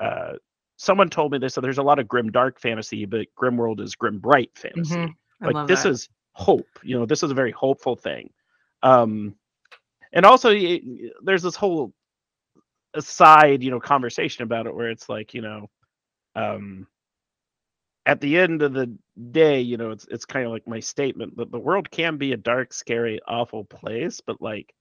[0.00, 0.32] uh
[0.76, 3.94] someone told me this so there's a lot of grim dark fantasy but grimworld is
[3.94, 5.14] grim bright fantasy Mhm.
[5.42, 8.30] Like this is hope you know this is a very hopeful thing
[8.82, 9.34] um
[10.12, 10.80] and also y-
[11.22, 11.92] there's this whole
[12.94, 15.68] aside you know conversation about it where it's like you know
[16.34, 16.86] um
[18.06, 18.96] at the end of the
[19.30, 22.32] day you know it's it's kind of like my statement that the world can be
[22.32, 24.72] a dark scary awful place but like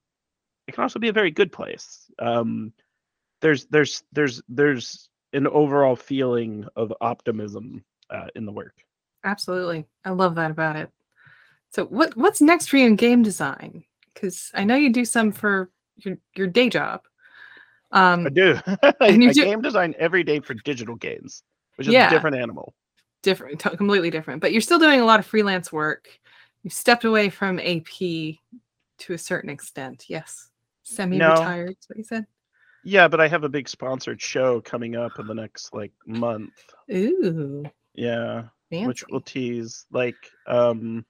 [0.68, 2.72] it can also be a very good place um
[3.42, 8.74] there's there's there's there's an overall feeling of optimism uh, in the work
[9.24, 9.86] Absolutely.
[10.06, 10.90] I love that about it.
[11.72, 13.84] So what what's next for you in game design?
[14.14, 17.02] Because I know you do some for your your day job.
[17.92, 21.44] Um i do I, And you do- game design every day for digital games
[21.76, 22.08] which is Yeah.
[22.08, 22.74] a different animal
[23.24, 24.42] different completely different.
[24.42, 26.08] But you're still doing a lot of freelance work.
[26.64, 27.86] You stepped away from AP
[29.00, 30.06] to a certain extent.
[30.10, 30.50] Yes.
[30.84, 32.26] Semi-retired, is what you said.
[32.84, 36.54] yeah but i have a big sponsored show coming up in the next like month
[36.92, 37.64] Ooh.
[37.94, 38.88] yeah Fancy.
[38.88, 40.16] which will tease like
[40.48, 41.06] um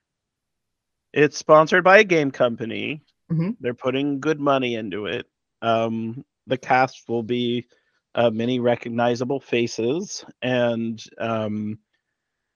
[1.14, 3.02] it's sponsored by a game company.
[3.32, 3.58] Mhm.
[3.60, 5.28] they're putting good money into it.
[5.62, 7.68] Um the cast will be
[8.16, 11.78] uh, many recognizable faces and um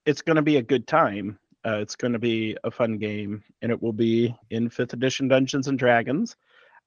[0.04, 1.38] it's going to be a good time.
[1.64, 5.28] Uh, it's going to be a fun game and it will be in fifth edition
[5.28, 6.36] dungeons and dragons.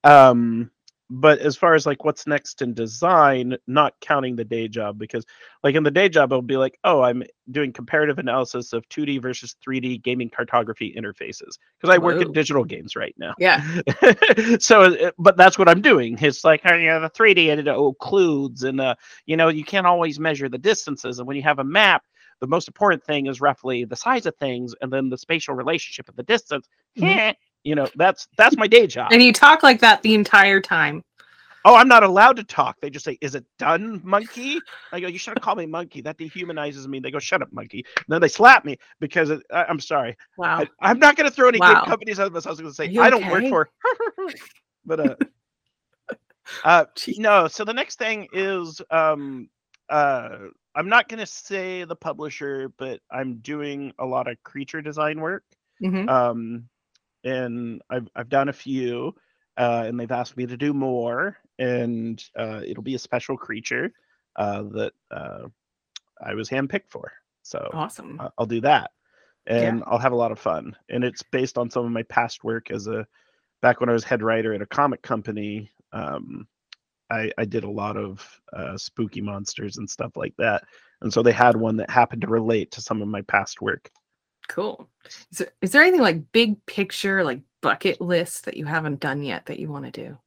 [0.04, 0.70] Um
[1.10, 5.26] but as far as like what's next in design not counting the day job because
[5.64, 9.18] like in the day job it'll be like oh i'm doing comparative analysis of 2d
[9.18, 12.22] versus 3d gaming cartography interfaces because i work Whoa.
[12.22, 13.62] at digital games right now Yeah.
[14.60, 17.60] so uh, but that's what i'm doing it's like uh, you know the 3d and
[17.60, 21.44] it occludes and uh you know you can't always measure the distances and when you
[21.44, 22.04] have a map
[22.40, 26.08] the most important thing is roughly the size of things and then the spatial relationship
[26.10, 27.22] of the distance Mhm.
[27.68, 29.12] You know that's that's my day job.
[29.12, 31.04] And you talk like that the entire time.
[31.66, 32.78] oh i'm not allowed to talk.
[32.82, 34.64] They just say is it done monkey?
[34.94, 36.02] I go you shouldn't call me monkey.
[36.02, 37.00] That dehumanizes me.
[37.00, 37.84] They go shut up monkey.
[37.98, 40.16] And then they slap me because it, I, i'm sorry.
[40.38, 40.60] Wow.
[40.82, 41.84] I, i'm not going to throw any Wow.
[41.86, 43.70] companies out of this i was going to say i don't work for
[44.86, 45.16] but uh
[46.64, 46.86] uh
[47.18, 49.50] no so the next thing is um
[49.90, 50.38] uh
[50.76, 55.20] i'm not going to say the publisher but i'm doing a lot of creature design
[55.20, 55.44] work.
[55.84, 56.08] Mhm.
[56.10, 56.64] um
[57.24, 59.14] and i've i've done a few
[59.58, 63.92] uh and they've asked me to do more and uh it'll be a special creature
[64.38, 65.48] uh that uh
[66.26, 67.12] i was handpicked for
[67.44, 68.20] so Awesome.
[68.38, 68.92] I'll do that,
[69.48, 69.78] Yeah.
[69.78, 70.76] and I'll have a lot of fun.
[70.90, 73.08] And it's based on some of my past work as a
[73.62, 75.72] back when I was head writer at a comic company.
[75.94, 76.48] Um,
[77.10, 80.64] I, I did a lot of uh, spooky monsters and stuff like that,
[81.02, 83.90] and so they had one that happened to relate to some of my past work.
[84.48, 84.90] Cool.
[85.32, 89.24] Is there, is there anything like big picture, like bucket list that you haven't done
[89.24, 90.18] yet that you want to do?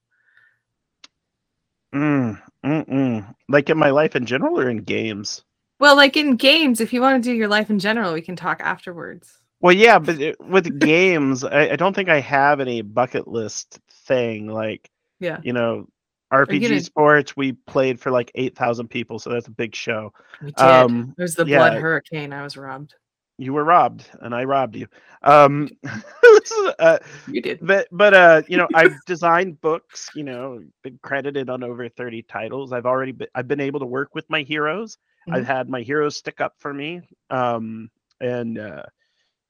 [1.94, 3.34] Mm, mm-mm.
[3.48, 5.42] Like in my life in general, or in games.
[5.78, 8.36] Well, like in games, if you want to do your life in general, we can
[8.36, 9.38] talk afterwards.
[9.60, 13.78] Well, yeah, but it, with games, I, I don't think I have any bucket list
[14.06, 15.38] thing like Yeah.
[15.42, 15.88] you know
[16.32, 17.36] RPG gonna- sports.
[17.36, 20.12] We played for like eight thousand people, so that's a big show.
[20.40, 20.60] We did.
[20.60, 21.58] Um, it was the yeah.
[21.58, 22.32] blood hurricane.
[22.32, 22.94] I was robbed.
[23.40, 24.88] You were robbed, and I robbed you.
[25.22, 25.70] Um,
[26.78, 27.60] uh, You did.
[27.60, 30.10] but but uh, you know, I've designed books.
[30.14, 32.72] You know, been credited on over thirty titles.
[32.72, 34.98] I've already been, I've been able to work with my heroes.
[35.30, 37.02] I've had my heroes stick up for me.
[37.30, 38.84] Um, and uh,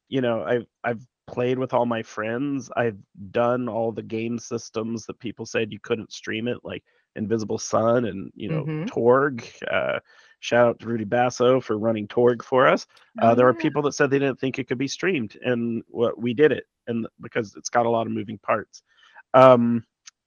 [0.08, 2.70] you know, I've I've played with all my friends.
[2.76, 2.98] I've
[3.30, 6.84] done all the game systems that people said you couldn't stream it, like
[7.16, 8.86] Invisible Sun and you know Mhm.
[8.86, 9.44] Torg.
[9.70, 10.00] Uh,
[10.40, 12.86] shout out to Rudy Basso for running Torg for us.
[13.22, 15.82] Uh, Oh, there were people that said they didn't think it could be streamed, and
[15.88, 18.82] what we did it, and because it's got a lot of moving parts.
[19.34, 19.84] Um,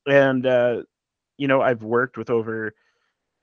[0.08, 0.84] and uh,
[1.38, 2.74] you know, I've worked with over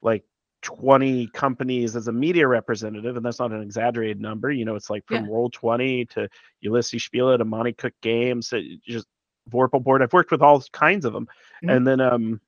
[0.00, 0.24] like
[0.62, 4.50] 20 companies as a media representative, and that's not an exaggerated number.
[4.50, 5.30] You know, it's like from Yeah.
[5.30, 6.28] Roll 20 to
[6.64, 9.06] Ulisses Spiele to Monte Cook Games, to just
[9.50, 10.02] Vorpal Board.
[10.02, 11.26] I've worked with all kinds of them,
[11.64, 11.76] Mhm.
[11.76, 12.40] and then um,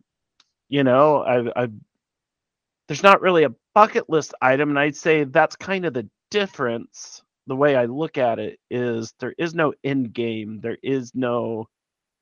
[0.68, 1.72] you know, I've, I've
[2.88, 7.22] there's not really a bucket list item, and I'd say that's kind of the difference.
[7.46, 11.68] The way I look at it is there is no end game, there is no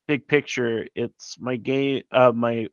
[0.08, 0.86] big picture.
[0.94, 2.68] It's my game, uh, my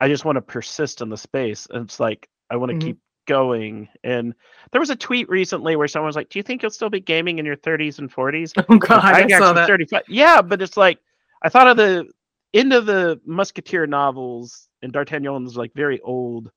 [0.00, 1.66] I just want to persist in the space.
[1.70, 2.80] And it's like I want to Mhm.
[2.80, 3.88] keep going.
[4.02, 4.34] And
[4.72, 7.00] there was a tweet recently where someone was like, "Do you think you'll still be
[7.00, 9.66] gaming in your 30s and 40s?" Oh God, I, I'm saw that.
[9.66, 10.02] 35.
[10.08, 10.98] Yeah, but it's like
[11.42, 12.10] I thought of the
[12.54, 16.50] end of the Musketeer novels, and D'Artagnan is like very old.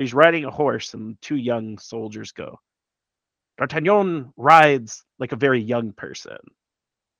[0.00, 2.58] He's riding a horse, and two young soldiers go.
[3.58, 6.38] D'Artagnan rides like a very young person.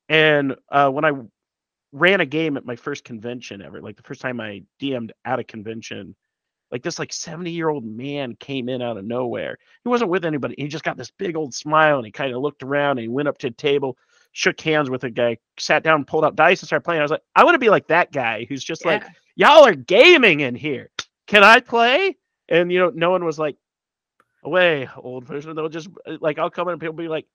[0.08, 1.12] And uh, when I
[1.92, 5.38] ran a game at my first convention ever, like the first time I DM'd at
[5.38, 6.16] a convention,
[6.72, 9.58] like this like 70 year old man came in out of nowhere.
[9.84, 10.54] He wasn't with anybody.
[10.56, 13.08] He just got this big old smile and he kind of looked around and he
[13.08, 13.98] went up to a table,
[14.32, 17.00] shook hands with a guy, sat down, pulled out dice and started playing.
[17.00, 19.04] I was like, I want to be like that guy who's just like,
[19.36, 20.88] y'all are gaming in here.
[21.26, 22.16] Can I play?
[22.50, 23.56] And you know, no one was like,
[24.42, 25.54] away, old person.
[25.54, 27.26] They'll just uh, like I'll come in and people be like,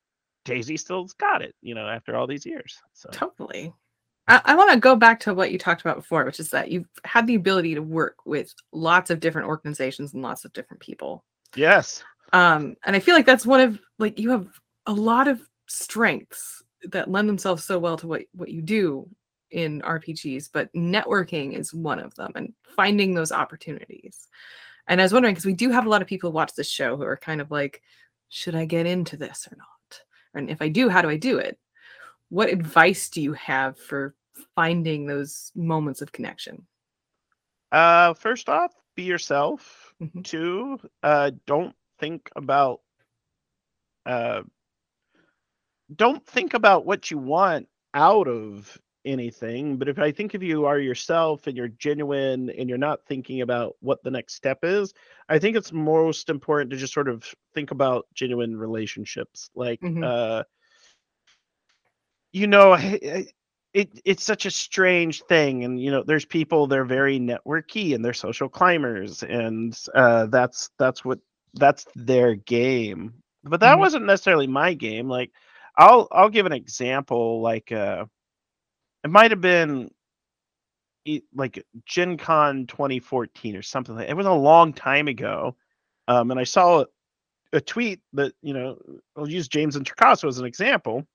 [0.43, 2.77] Daisy still's got it, you know, after all these years.
[2.93, 3.73] So Totally.
[4.27, 6.71] I, I want to go back to what you talked about before, which is that
[6.71, 10.81] you've had the ability to work with lots of different organizations and lots of different
[10.81, 11.23] people.
[11.55, 12.03] yes.
[12.33, 14.47] Um, and I feel like that's one of like you have
[14.87, 19.07] a lot of strengths that lend themselves so well to what what you do
[19.51, 24.27] in RPGs, but networking is one of them and finding those opportunities.
[24.87, 26.69] And I was wondering because we do have a lot of people who watch this
[26.69, 27.81] show who are kind of like,
[28.29, 30.01] should I get into this or not?
[30.33, 31.57] And if I do, how do I do it?
[32.29, 34.15] What advice do you have for
[34.55, 36.67] finding those moments of connection?
[37.71, 39.93] Uh first off, be yourself.
[40.01, 40.23] Mhm.
[40.23, 42.81] Two, uh don't think about
[44.05, 44.43] uh
[45.93, 50.65] don't think about what you want out of anything but if i think if you
[50.65, 54.93] are yourself and you're genuine and you're not thinking about what the next step is
[55.29, 60.01] i think it's most important to just sort of think about genuine relationships like Mhm.
[60.01, 60.43] uh
[62.31, 63.27] you know I-
[63.73, 68.03] it it's such a strange thing and you know there's people they're very networky and
[68.03, 71.19] they're social climbers and uh that's that's what
[71.55, 73.79] that's their game but that Mhm.
[73.79, 75.31] wasn't necessarily my game like
[75.77, 78.05] i'll i'll give an example like uh
[79.05, 79.91] it might have been
[81.35, 85.55] like gen con 2014 or something like it was a long time ago
[86.07, 86.83] um and i saw
[87.53, 88.77] a, tweet that you know
[89.15, 91.05] i'll use James Introcaso as an example.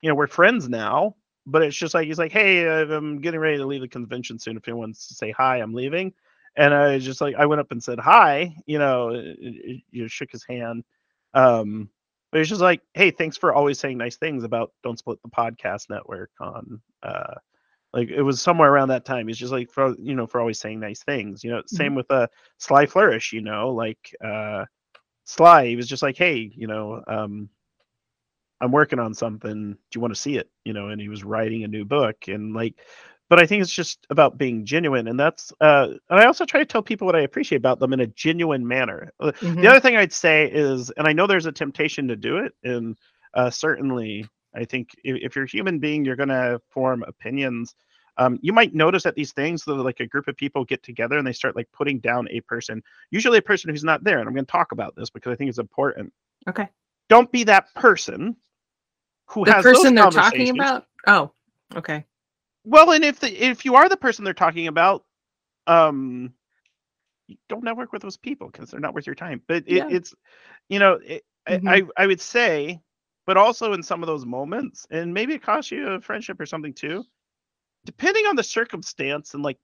[0.00, 3.58] You know we're friends now but it's just like he's like hey i'm getting ready
[3.58, 6.14] to leave the convention soon if anyone wants to say hi i'm leaving.
[6.56, 10.44] And i just like i went up and said hi you know you shook his
[10.44, 10.84] hand
[11.34, 11.90] um
[12.32, 15.28] but it's just like hey thanks for always saying nice things about don't split the
[15.28, 17.34] podcast network on uh
[17.92, 20.58] like it was somewhere around that time he's just like for you know for always
[20.58, 22.26] saying nice things you know same with uh
[22.58, 24.64] sly flourish you know like uh
[25.24, 27.48] sly he was just like hey you know um
[28.62, 29.72] I'm working on something.
[29.72, 30.48] Do you want to see it?
[30.64, 32.76] You know, and he was writing a new book and like
[33.32, 36.60] but I think it's just about being genuine and that's uh and I also try
[36.60, 39.10] to tell people what I appreciate about them in a genuine manner.
[39.18, 39.62] Uh, Mhm.
[39.62, 42.52] The other thing I'd say is and I know there's a temptation to do it
[42.62, 42.98] and
[43.32, 47.74] uh certainly I think if, if you're a human being you're going to form opinions
[48.18, 51.16] um, you might notice that these things that like a group of people get together
[51.16, 54.28] and they start like putting down a person usually a person who's not there and
[54.28, 56.12] i'm going to talk about this because i think it's important
[56.46, 56.68] Okay.
[57.08, 58.36] don't be that person
[59.28, 60.86] who The has person they're talking about?
[61.06, 61.32] Oh,
[61.74, 62.04] okay.
[62.64, 65.04] Well, and if the if you are the person they're talking about,
[65.66, 66.32] um,
[67.48, 69.42] don't network with those people because they're not worth your time.
[69.46, 69.88] But it, yeah.
[69.90, 70.14] it's,
[70.68, 71.68] you know, eh, it, mm-hmm.
[71.68, 72.80] I I would say,
[73.26, 76.46] but also in some of those moments, and maybe it costs you a friendship or
[76.46, 77.04] something too,
[77.84, 79.58] depending on the circumstance and like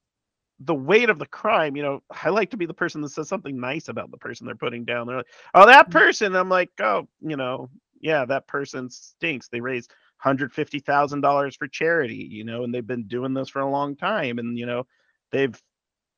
[0.60, 1.76] the weight of the crime.
[1.76, 4.46] You know, I like to be the person that says something nice about the person
[4.46, 5.06] they're putting down.
[5.06, 5.92] They're like, oh, that mm.
[5.92, 6.34] person.
[6.34, 7.70] I'm like, oh, you know,
[8.00, 9.48] yeah, that person stinks.
[9.48, 9.88] They raise
[10.24, 14.58] $150,000 for charity, you know, and they've been doing this for a long time and
[14.58, 14.86] you know,
[15.32, 15.60] they've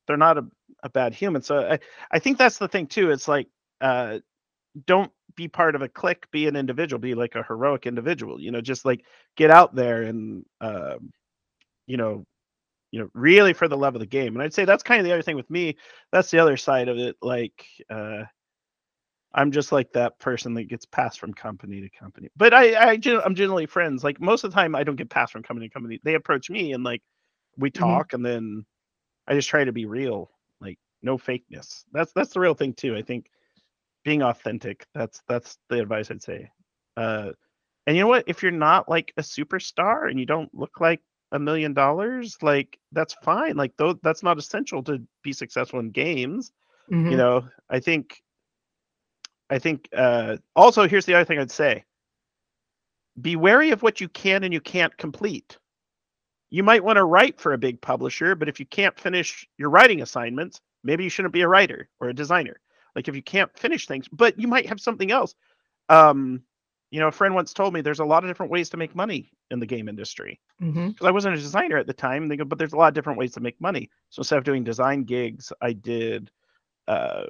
[0.06, 0.46] they're not a,
[0.82, 1.42] a bad human.
[1.42, 1.78] So I
[2.10, 3.10] I think that's the thing too.
[3.10, 3.48] It's like
[3.80, 4.18] uh
[4.86, 8.50] don't be part of a clique, be an individual, be like a heroic individual, you
[8.52, 9.04] know, just like
[9.36, 10.96] get out there and uh,
[11.86, 12.24] you know,
[12.92, 14.34] you know, really for the love of the game.
[14.36, 15.76] And I'd say that's kind of the other thing with me.
[16.12, 18.24] That's the other side of it like uh
[19.32, 22.28] I'm just like that person that gets passed from company to company.
[22.36, 24.02] But I, I I'm generally friends.
[24.04, 26.00] Like most of the time, I don't get passed from company to company.
[26.02, 27.02] They approach me and like
[27.56, 28.00] we Mm-hmm.
[28.00, 28.64] talk, and then
[29.26, 31.84] I just try to be real, like no fakeness.
[31.92, 32.96] That's that's the real thing too.
[32.96, 33.26] I think
[34.04, 34.86] being authentic.
[34.94, 36.50] That's that's the advice I'd say.
[36.96, 37.32] Uh,
[37.86, 38.24] and you know what?
[38.26, 41.00] If you're not like a superstar and you don't look like
[41.32, 43.56] a million dollars, like that's fine.
[43.56, 46.52] Like though that's not essential to be successful in games
[46.88, 47.10] Mhm.
[47.10, 48.22] you know i think
[49.50, 51.84] i think uh also here's the other thing i'd say.
[53.20, 55.58] Be wary of what you can and you can't complete.
[56.48, 59.70] You might want to write for a big publisher but if you can't finish your
[59.70, 62.60] writing assignments maybe you shouldn't be a writer or a designer.
[62.96, 65.34] Like if you can't finish things but you might have something else.
[65.88, 66.42] Um
[66.90, 68.94] you know a friend once told me there's a lot of different ways to make
[68.96, 70.40] money in the game industry.
[70.88, 72.28] Because I wasn't a designer at the time.
[72.28, 73.90] They go, but there's a lot of different ways to make money.
[74.10, 76.30] So instead of doing design gigs, I did,
[76.88, 77.24] uh,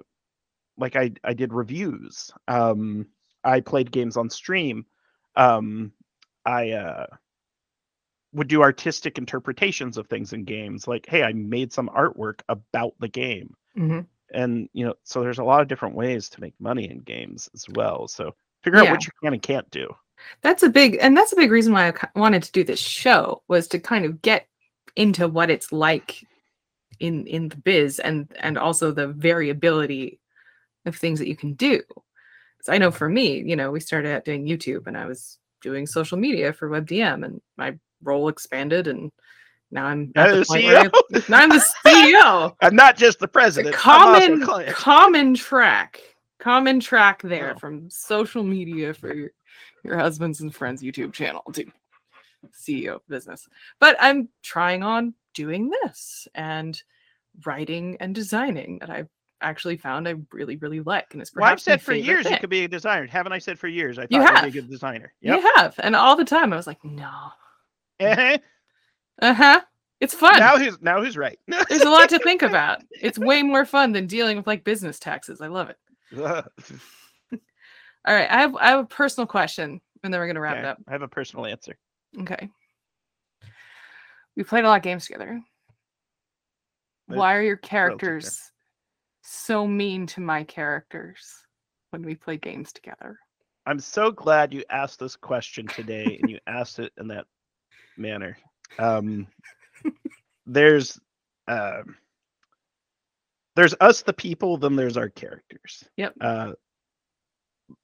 [0.80, 2.30] like I I did reviews.
[2.48, 3.06] Um,
[3.44, 4.86] I played games on stream.
[5.36, 5.92] Um,
[6.44, 7.06] I uh,
[8.32, 10.86] would do artistic interpretations of things in games.
[10.88, 14.06] Like, hey, I made some artwork about the game, Mhm.
[14.32, 17.48] and you know, so there's a lot of different ways to make money in games
[17.54, 18.08] as well.
[18.08, 19.88] So figure out what you can and can't do.
[20.42, 23.42] That's a big, and that's a big reason why I wanted to do this show
[23.48, 24.46] was to kind of get
[24.96, 26.26] into what it's like
[26.98, 30.19] in in the biz and and also the variability
[30.86, 31.82] of things that you can do.
[32.62, 35.38] So I know for me, you know, we started out doing YouTube and I was
[35.62, 39.10] doing social media for WebDM and my role expanded and
[39.70, 40.90] now I'm Now the the point where CEO.
[41.14, 42.54] I- now I'm the CEO.
[42.60, 43.74] I'm not just the president.
[43.74, 46.00] A common common track
[46.40, 47.58] common track there Oh.
[47.58, 49.30] from social media for your,
[49.84, 51.66] your husband's and friends youtube channel to
[52.58, 53.46] ceo business
[53.78, 56.82] but i'm trying on doing this and
[57.44, 59.10] writing and designing that i've
[59.43, 62.51] actually found i really really like and it's Well, I've said for years you could
[62.51, 63.07] be a designer.
[63.07, 65.12] Haven't I said for years I thought You you'd be a good designer?
[65.20, 65.74] you have.
[65.78, 67.11] And all the time i was like no.
[68.01, 68.38] Eh-heh.
[69.22, 69.61] uh-huh.
[70.01, 70.38] It's fun.
[70.38, 71.38] Now who's now who's right?
[71.68, 72.82] there's a lot to think about.
[72.91, 75.41] It's way more fun than dealing with like business taxes.
[75.43, 75.76] I love it.
[78.07, 78.30] All right.
[78.30, 80.78] I have i have a personal question and then we're gonna wrap Okay, it up.
[80.88, 81.76] I have a personal answer.
[82.20, 82.49] Okay.
[84.36, 85.41] We played a lot of games together.
[87.09, 88.49] But Why are your characters
[89.22, 91.20] so mean to my characters
[91.90, 93.18] when we play games together?
[93.66, 97.26] I'm so glad you asked this question today and you asked it in that
[97.96, 98.36] manner.
[98.78, 99.26] Um,
[100.46, 100.98] there's
[101.48, 101.96] um,
[103.56, 105.84] there's us the people, then there's our characters.
[105.96, 106.14] Yep.
[106.20, 106.52] Uh,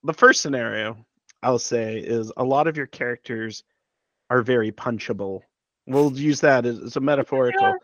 [0.05, 0.97] the first scenario
[1.43, 3.63] I'll say is a lot of your characters
[4.31, 5.41] are very punchable.
[5.87, 7.75] We'll use that as, as a metaphorical.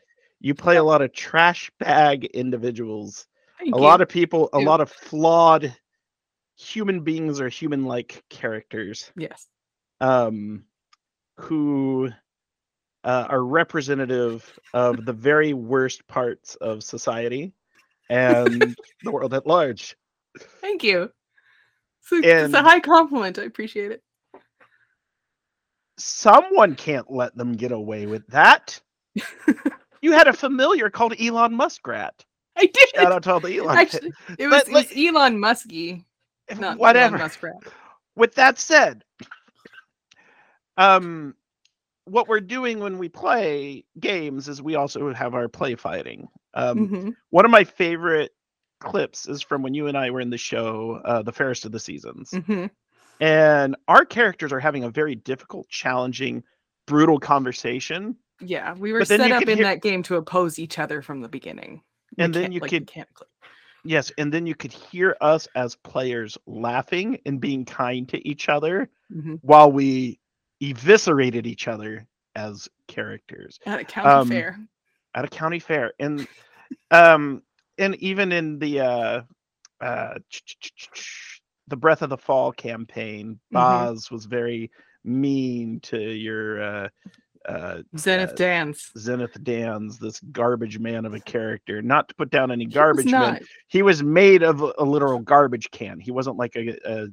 [0.41, 3.27] You play a lot of trash bag individuals
[3.63, 3.85] Thank a you.
[3.85, 5.73] lot of people a lot of flawed
[6.57, 9.47] human beings or human like characters yes.
[10.01, 10.65] um
[11.37, 12.11] who
[13.05, 17.53] uh, are representative of the very worst parts of society
[18.11, 19.97] and the world at large
[20.61, 21.13] Thank you.
[22.01, 23.39] It's a, it's a high compliment.
[23.39, 24.03] I appreciate it.
[25.99, 28.81] someone can't let them get away with that
[30.03, 32.25] you had a familiar called elon muskrat
[32.57, 32.89] I did.
[32.95, 36.05] shout out to all the elon Actually, it was, But, it was Elon Muskie,
[36.59, 37.55] not whatever Elon Muskrat.
[38.17, 39.05] with that said,
[40.77, 41.35] um,
[42.05, 46.29] what we're doing when we play games is we also have our play fighting.
[46.55, 47.17] Um, Mhm.
[47.31, 48.33] One of my favorite
[48.81, 51.73] clips is from when you and I were in the show, uh, The Fairest of
[51.73, 52.71] the Seasons, Mhm.
[53.21, 56.43] and our characters are having a very difficult, challenging,
[56.87, 58.17] brutal conversation.
[58.41, 61.29] Yeah, we were set up in hear- that game to oppose each other from the
[61.29, 61.83] beginning.
[62.19, 63.29] And then you like, could- mechanically.
[63.85, 68.49] Yes, and then you could hear us as players laughing and being kind to each
[68.49, 69.41] other Mhm.
[69.43, 70.21] while we
[70.61, 72.07] eviscerated each other
[72.37, 73.59] as characters.
[73.67, 74.61] at a county Um, fair.
[75.15, 76.27] at a county fair and
[76.93, 77.43] um
[77.79, 79.23] and even in the uh
[79.81, 80.15] uh
[81.69, 83.41] the breath of the fall campaign.
[83.51, 84.71] Boz was very
[85.05, 86.89] mean to your uh
[87.49, 88.91] uh Zenith uh, Dance.
[88.97, 93.07] Zenith Dan's this garbage man of a character not to put down any He garbage
[93.07, 97.09] man he was made of a, a literal garbage can he wasn't like a, a,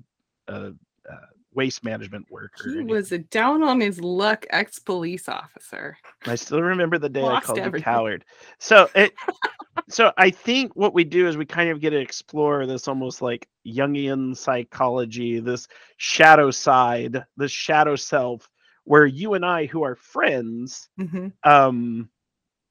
[0.47, 0.73] a,
[1.09, 1.17] a
[1.53, 5.97] waste management worker He was a down on his luck ex police officer.
[6.25, 7.83] I still remember the day I called everything.
[7.83, 8.25] coward.
[8.59, 9.13] So it
[9.89, 13.21] so I think what we do is we kind of get to explore this almost
[13.21, 15.67] like Jungian psychology, this
[15.97, 18.49] shadow side, this shadow self,
[18.85, 21.33] where you and I, who are friends, Mhm.
[21.43, 22.09] um,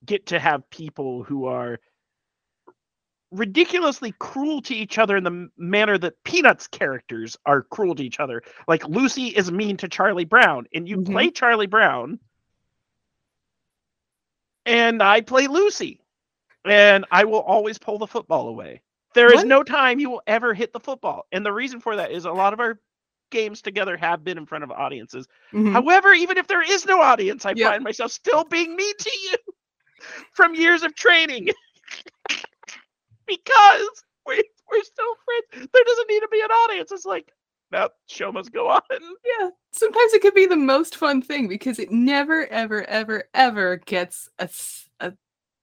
[0.04, 1.80] get to have people who are
[3.30, 8.20] ridiculously cruel to each other in the manner that Peanuts characters are cruel to each
[8.20, 8.42] other.
[8.66, 11.04] Like Lucy is mean to Charlie Brown, and you Mhm.
[11.04, 12.20] play Charlie Brown,
[14.66, 16.00] and I play Lucy,
[16.64, 18.82] and I will always pull the football away.
[19.14, 19.46] There is What?
[19.46, 22.32] no time you will ever hit the football, and the reason for that is a
[22.32, 22.80] lot of our
[23.30, 25.26] games together have been in front of audiences.
[25.52, 25.72] Mhm.
[25.72, 27.70] However, even if there is no audience, I Yeah.
[27.70, 29.36] find myself still being mean to you
[30.34, 31.48] from years of training
[33.26, 33.88] because
[34.26, 35.68] we, we're still friends.
[35.72, 36.92] There doesn't need to be an audience.
[36.92, 37.32] It's like,
[37.70, 38.80] no, show must go on.
[38.90, 43.76] Yeah, sometimes it could be the most fun thing because it never, ever, ever, ever
[43.84, 44.48] gets a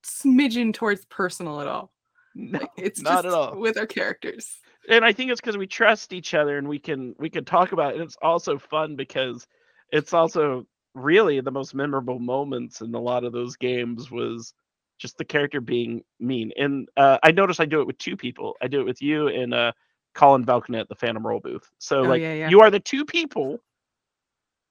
[0.04, 1.92] smidgen towards personal at all.
[2.36, 3.58] No, Like, it's not just at all.
[3.58, 4.60] with our characters.
[4.90, 7.72] And I think it's because we trust each other and we can we can talk
[7.72, 7.96] about it.
[7.96, 9.48] And it's also fun because
[9.92, 14.54] it's also really the most memorable moments in a lot of those games was
[14.98, 16.52] just the character being mean.
[16.58, 18.56] And uh, I notice I do it with two people.
[18.62, 19.72] I do it with you and uh,
[20.14, 21.70] Colin Balcony at the Phantom Roll booth.
[21.80, 22.50] So Oh, like yeah, yeah.
[22.50, 23.60] you are the two people.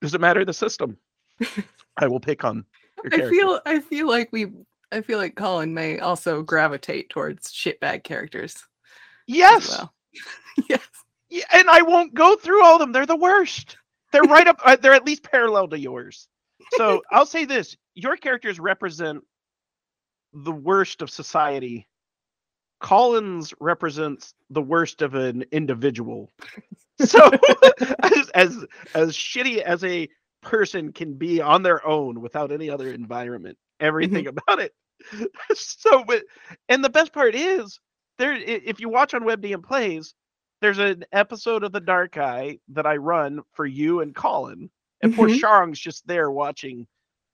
[0.00, 0.96] Doesn't matter the system.
[1.96, 2.64] I will pick on
[3.12, 4.46] I feel, I feel like we,
[4.90, 8.64] I feel like Colin may also gravitate towards shitbag characters
[9.26, 9.68] yes.
[9.68, 9.92] well.
[10.68, 10.80] yes.
[11.30, 12.92] Yeah, and I won't go through all of them.
[12.92, 13.76] They're the worst.
[14.12, 14.60] They're right up.
[14.64, 16.28] Uh, they're at least parallel to yours.
[16.76, 19.24] So I'll say this: your characters represent
[20.32, 21.88] the worst of society.
[22.80, 26.32] Collins represents the worst of an individual.
[27.00, 27.28] So
[28.04, 30.08] as, as as shitty as a
[30.42, 34.72] person can be on their own without any other environment, everything about it.
[35.54, 36.22] So, but
[36.68, 37.80] and the best part is
[38.18, 38.32] there.
[38.34, 40.14] If you watch on WebDM plays,
[40.60, 44.70] there's an episode of The Dark Eye that I run for you and Colin,
[45.02, 45.38] and poor Mhm.
[45.38, 46.86] Sharng's just there watching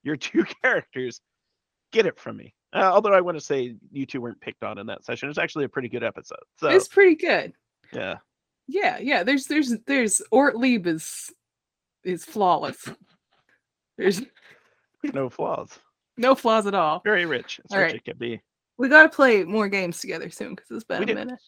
[0.02, 1.20] your two characters.
[1.92, 2.54] Get it from me.
[2.72, 5.28] Uh, although I want to say you two weren't picked on in that session.
[5.28, 6.38] It's actually a pretty good episode.
[6.58, 7.52] So It's pretty good.
[7.92, 8.18] yeah,
[8.68, 9.24] Yeah, yeah.
[9.24, 11.32] There's, there's, there's Ortlieb is,
[12.04, 12.88] is flawless.
[13.98, 14.22] There's
[15.12, 15.78] no flaws.
[16.16, 17.02] no flaws at all.
[17.04, 17.60] Very rich.
[17.64, 17.94] As All rich right.
[17.96, 18.40] it can be.
[18.80, 21.14] We got to play more games together soon because it's been We a do.
[21.14, 21.38] minute.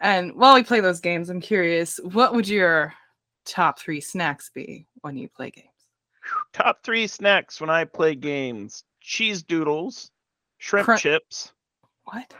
[0.00, 2.94] And while we play those games, I'm curious, what would your
[3.44, 5.66] top three snacks be when you play games?
[6.52, 10.12] Top three snacks when I play games: cheese doodles,
[10.58, 11.52] shrimp Crun- chips.
[12.04, 12.32] What?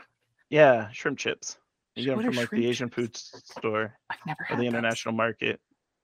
[0.49, 1.57] Yeah, shrimp chips.
[1.95, 3.31] You get them from like the Asian chips?
[3.31, 4.67] food store I've never or the those.
[4.69, 5.59] international market.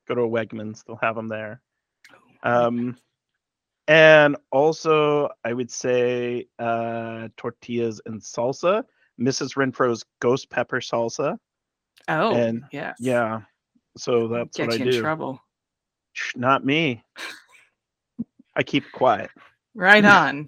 [0.09, 1.61] Go to a Wegmans; they'll have them there.
[2.43, 2.97] Oh, Um,
[3.87, 8.83] and also I would say uh, tortillas and salsa.
[9.19, 9.55] Mrs.
[9.55, 11.37] Renfro's ghost pepper salsa.
[12.09, 12.97] oh, and- yes.
[12.99, 13.41] Yeah,
[13.97, 15.01] so that's Get what I you in do.
[15.01, 15.41] trouble.
[16.35, 17.03] Not me.
[18.55, 19.29] I keep quiet.
[19.73, 20.47] Right on.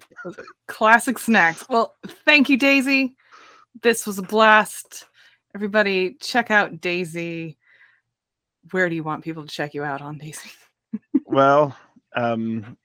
[0.66, 1.64] Classic snacks.
[1.68, 3.14] Well, thank you, Daisy.
[3.82, 5.04] This was a blast.
[5.54, 7.58] Everybody, check out Daisy.
[8.70, 10.50] Where do you want people to check you out on, Daisy?
[11.26, 11.76] well,
[12.16, 12.76] um,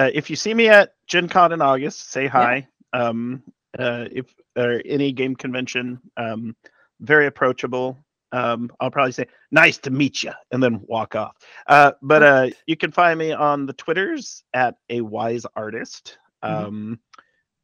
[0.00, 2.66] uh, if you see me at Gen Con in August, say hi.
[2.94, 3.42] Um,
[3.78, 6.56] uh, if or any game convention, um,
[7.00, 7.98] very approachable.
[8.32, 11.36] Um, I'll probably say nice to meet you and then walk off.
[11.66, 16.18] Uh, but uh, you can find me on the Twitters at a wise artist.
[16.42, 16.48] Mhm.
[16.48, 17.00] Um,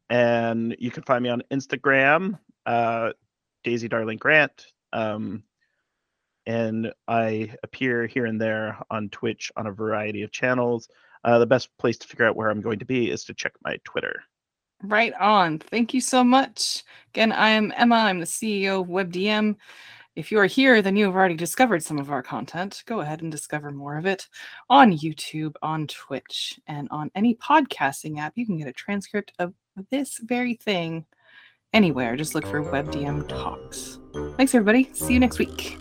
[0.09, 3.13] and you can find me on Instagram, uh,
[3.63, 4.67] Daisy Darling Grant.
[4.93, 5.43] Um,
[6.45, 10.87] and I appear here and there on Twitch on a variety of channels.
[11.27, 13.51] Uh, the best place to figure out where I'm going to be is to check
[13.65, 14.23] my Twitter.
[14.81, 15.59] Right on.
[15.59, 16.85] Thank you so much.
[17.13, 17.95] Again, I am Emma.
[17.95, 19.57] I'm the CEO of WebDM.
[20.15, 22.81] If you are here, then you have already discovered some of our content.
[22.85, 24.29] Go ahead and discover more of it
[24.69, 28.31] on YouTube, on Twitch, and on any podcasting app.
[28.37, 29.53] You can get a transcript of
[29.91, 31.05] this very thing
[31.73, 32.15] anywhere.
[32.15, 33.99] Just look for WebDM Talks.
[34.37, 34.89] Thanks, everybody.
[34.93, 35.77] See you next week.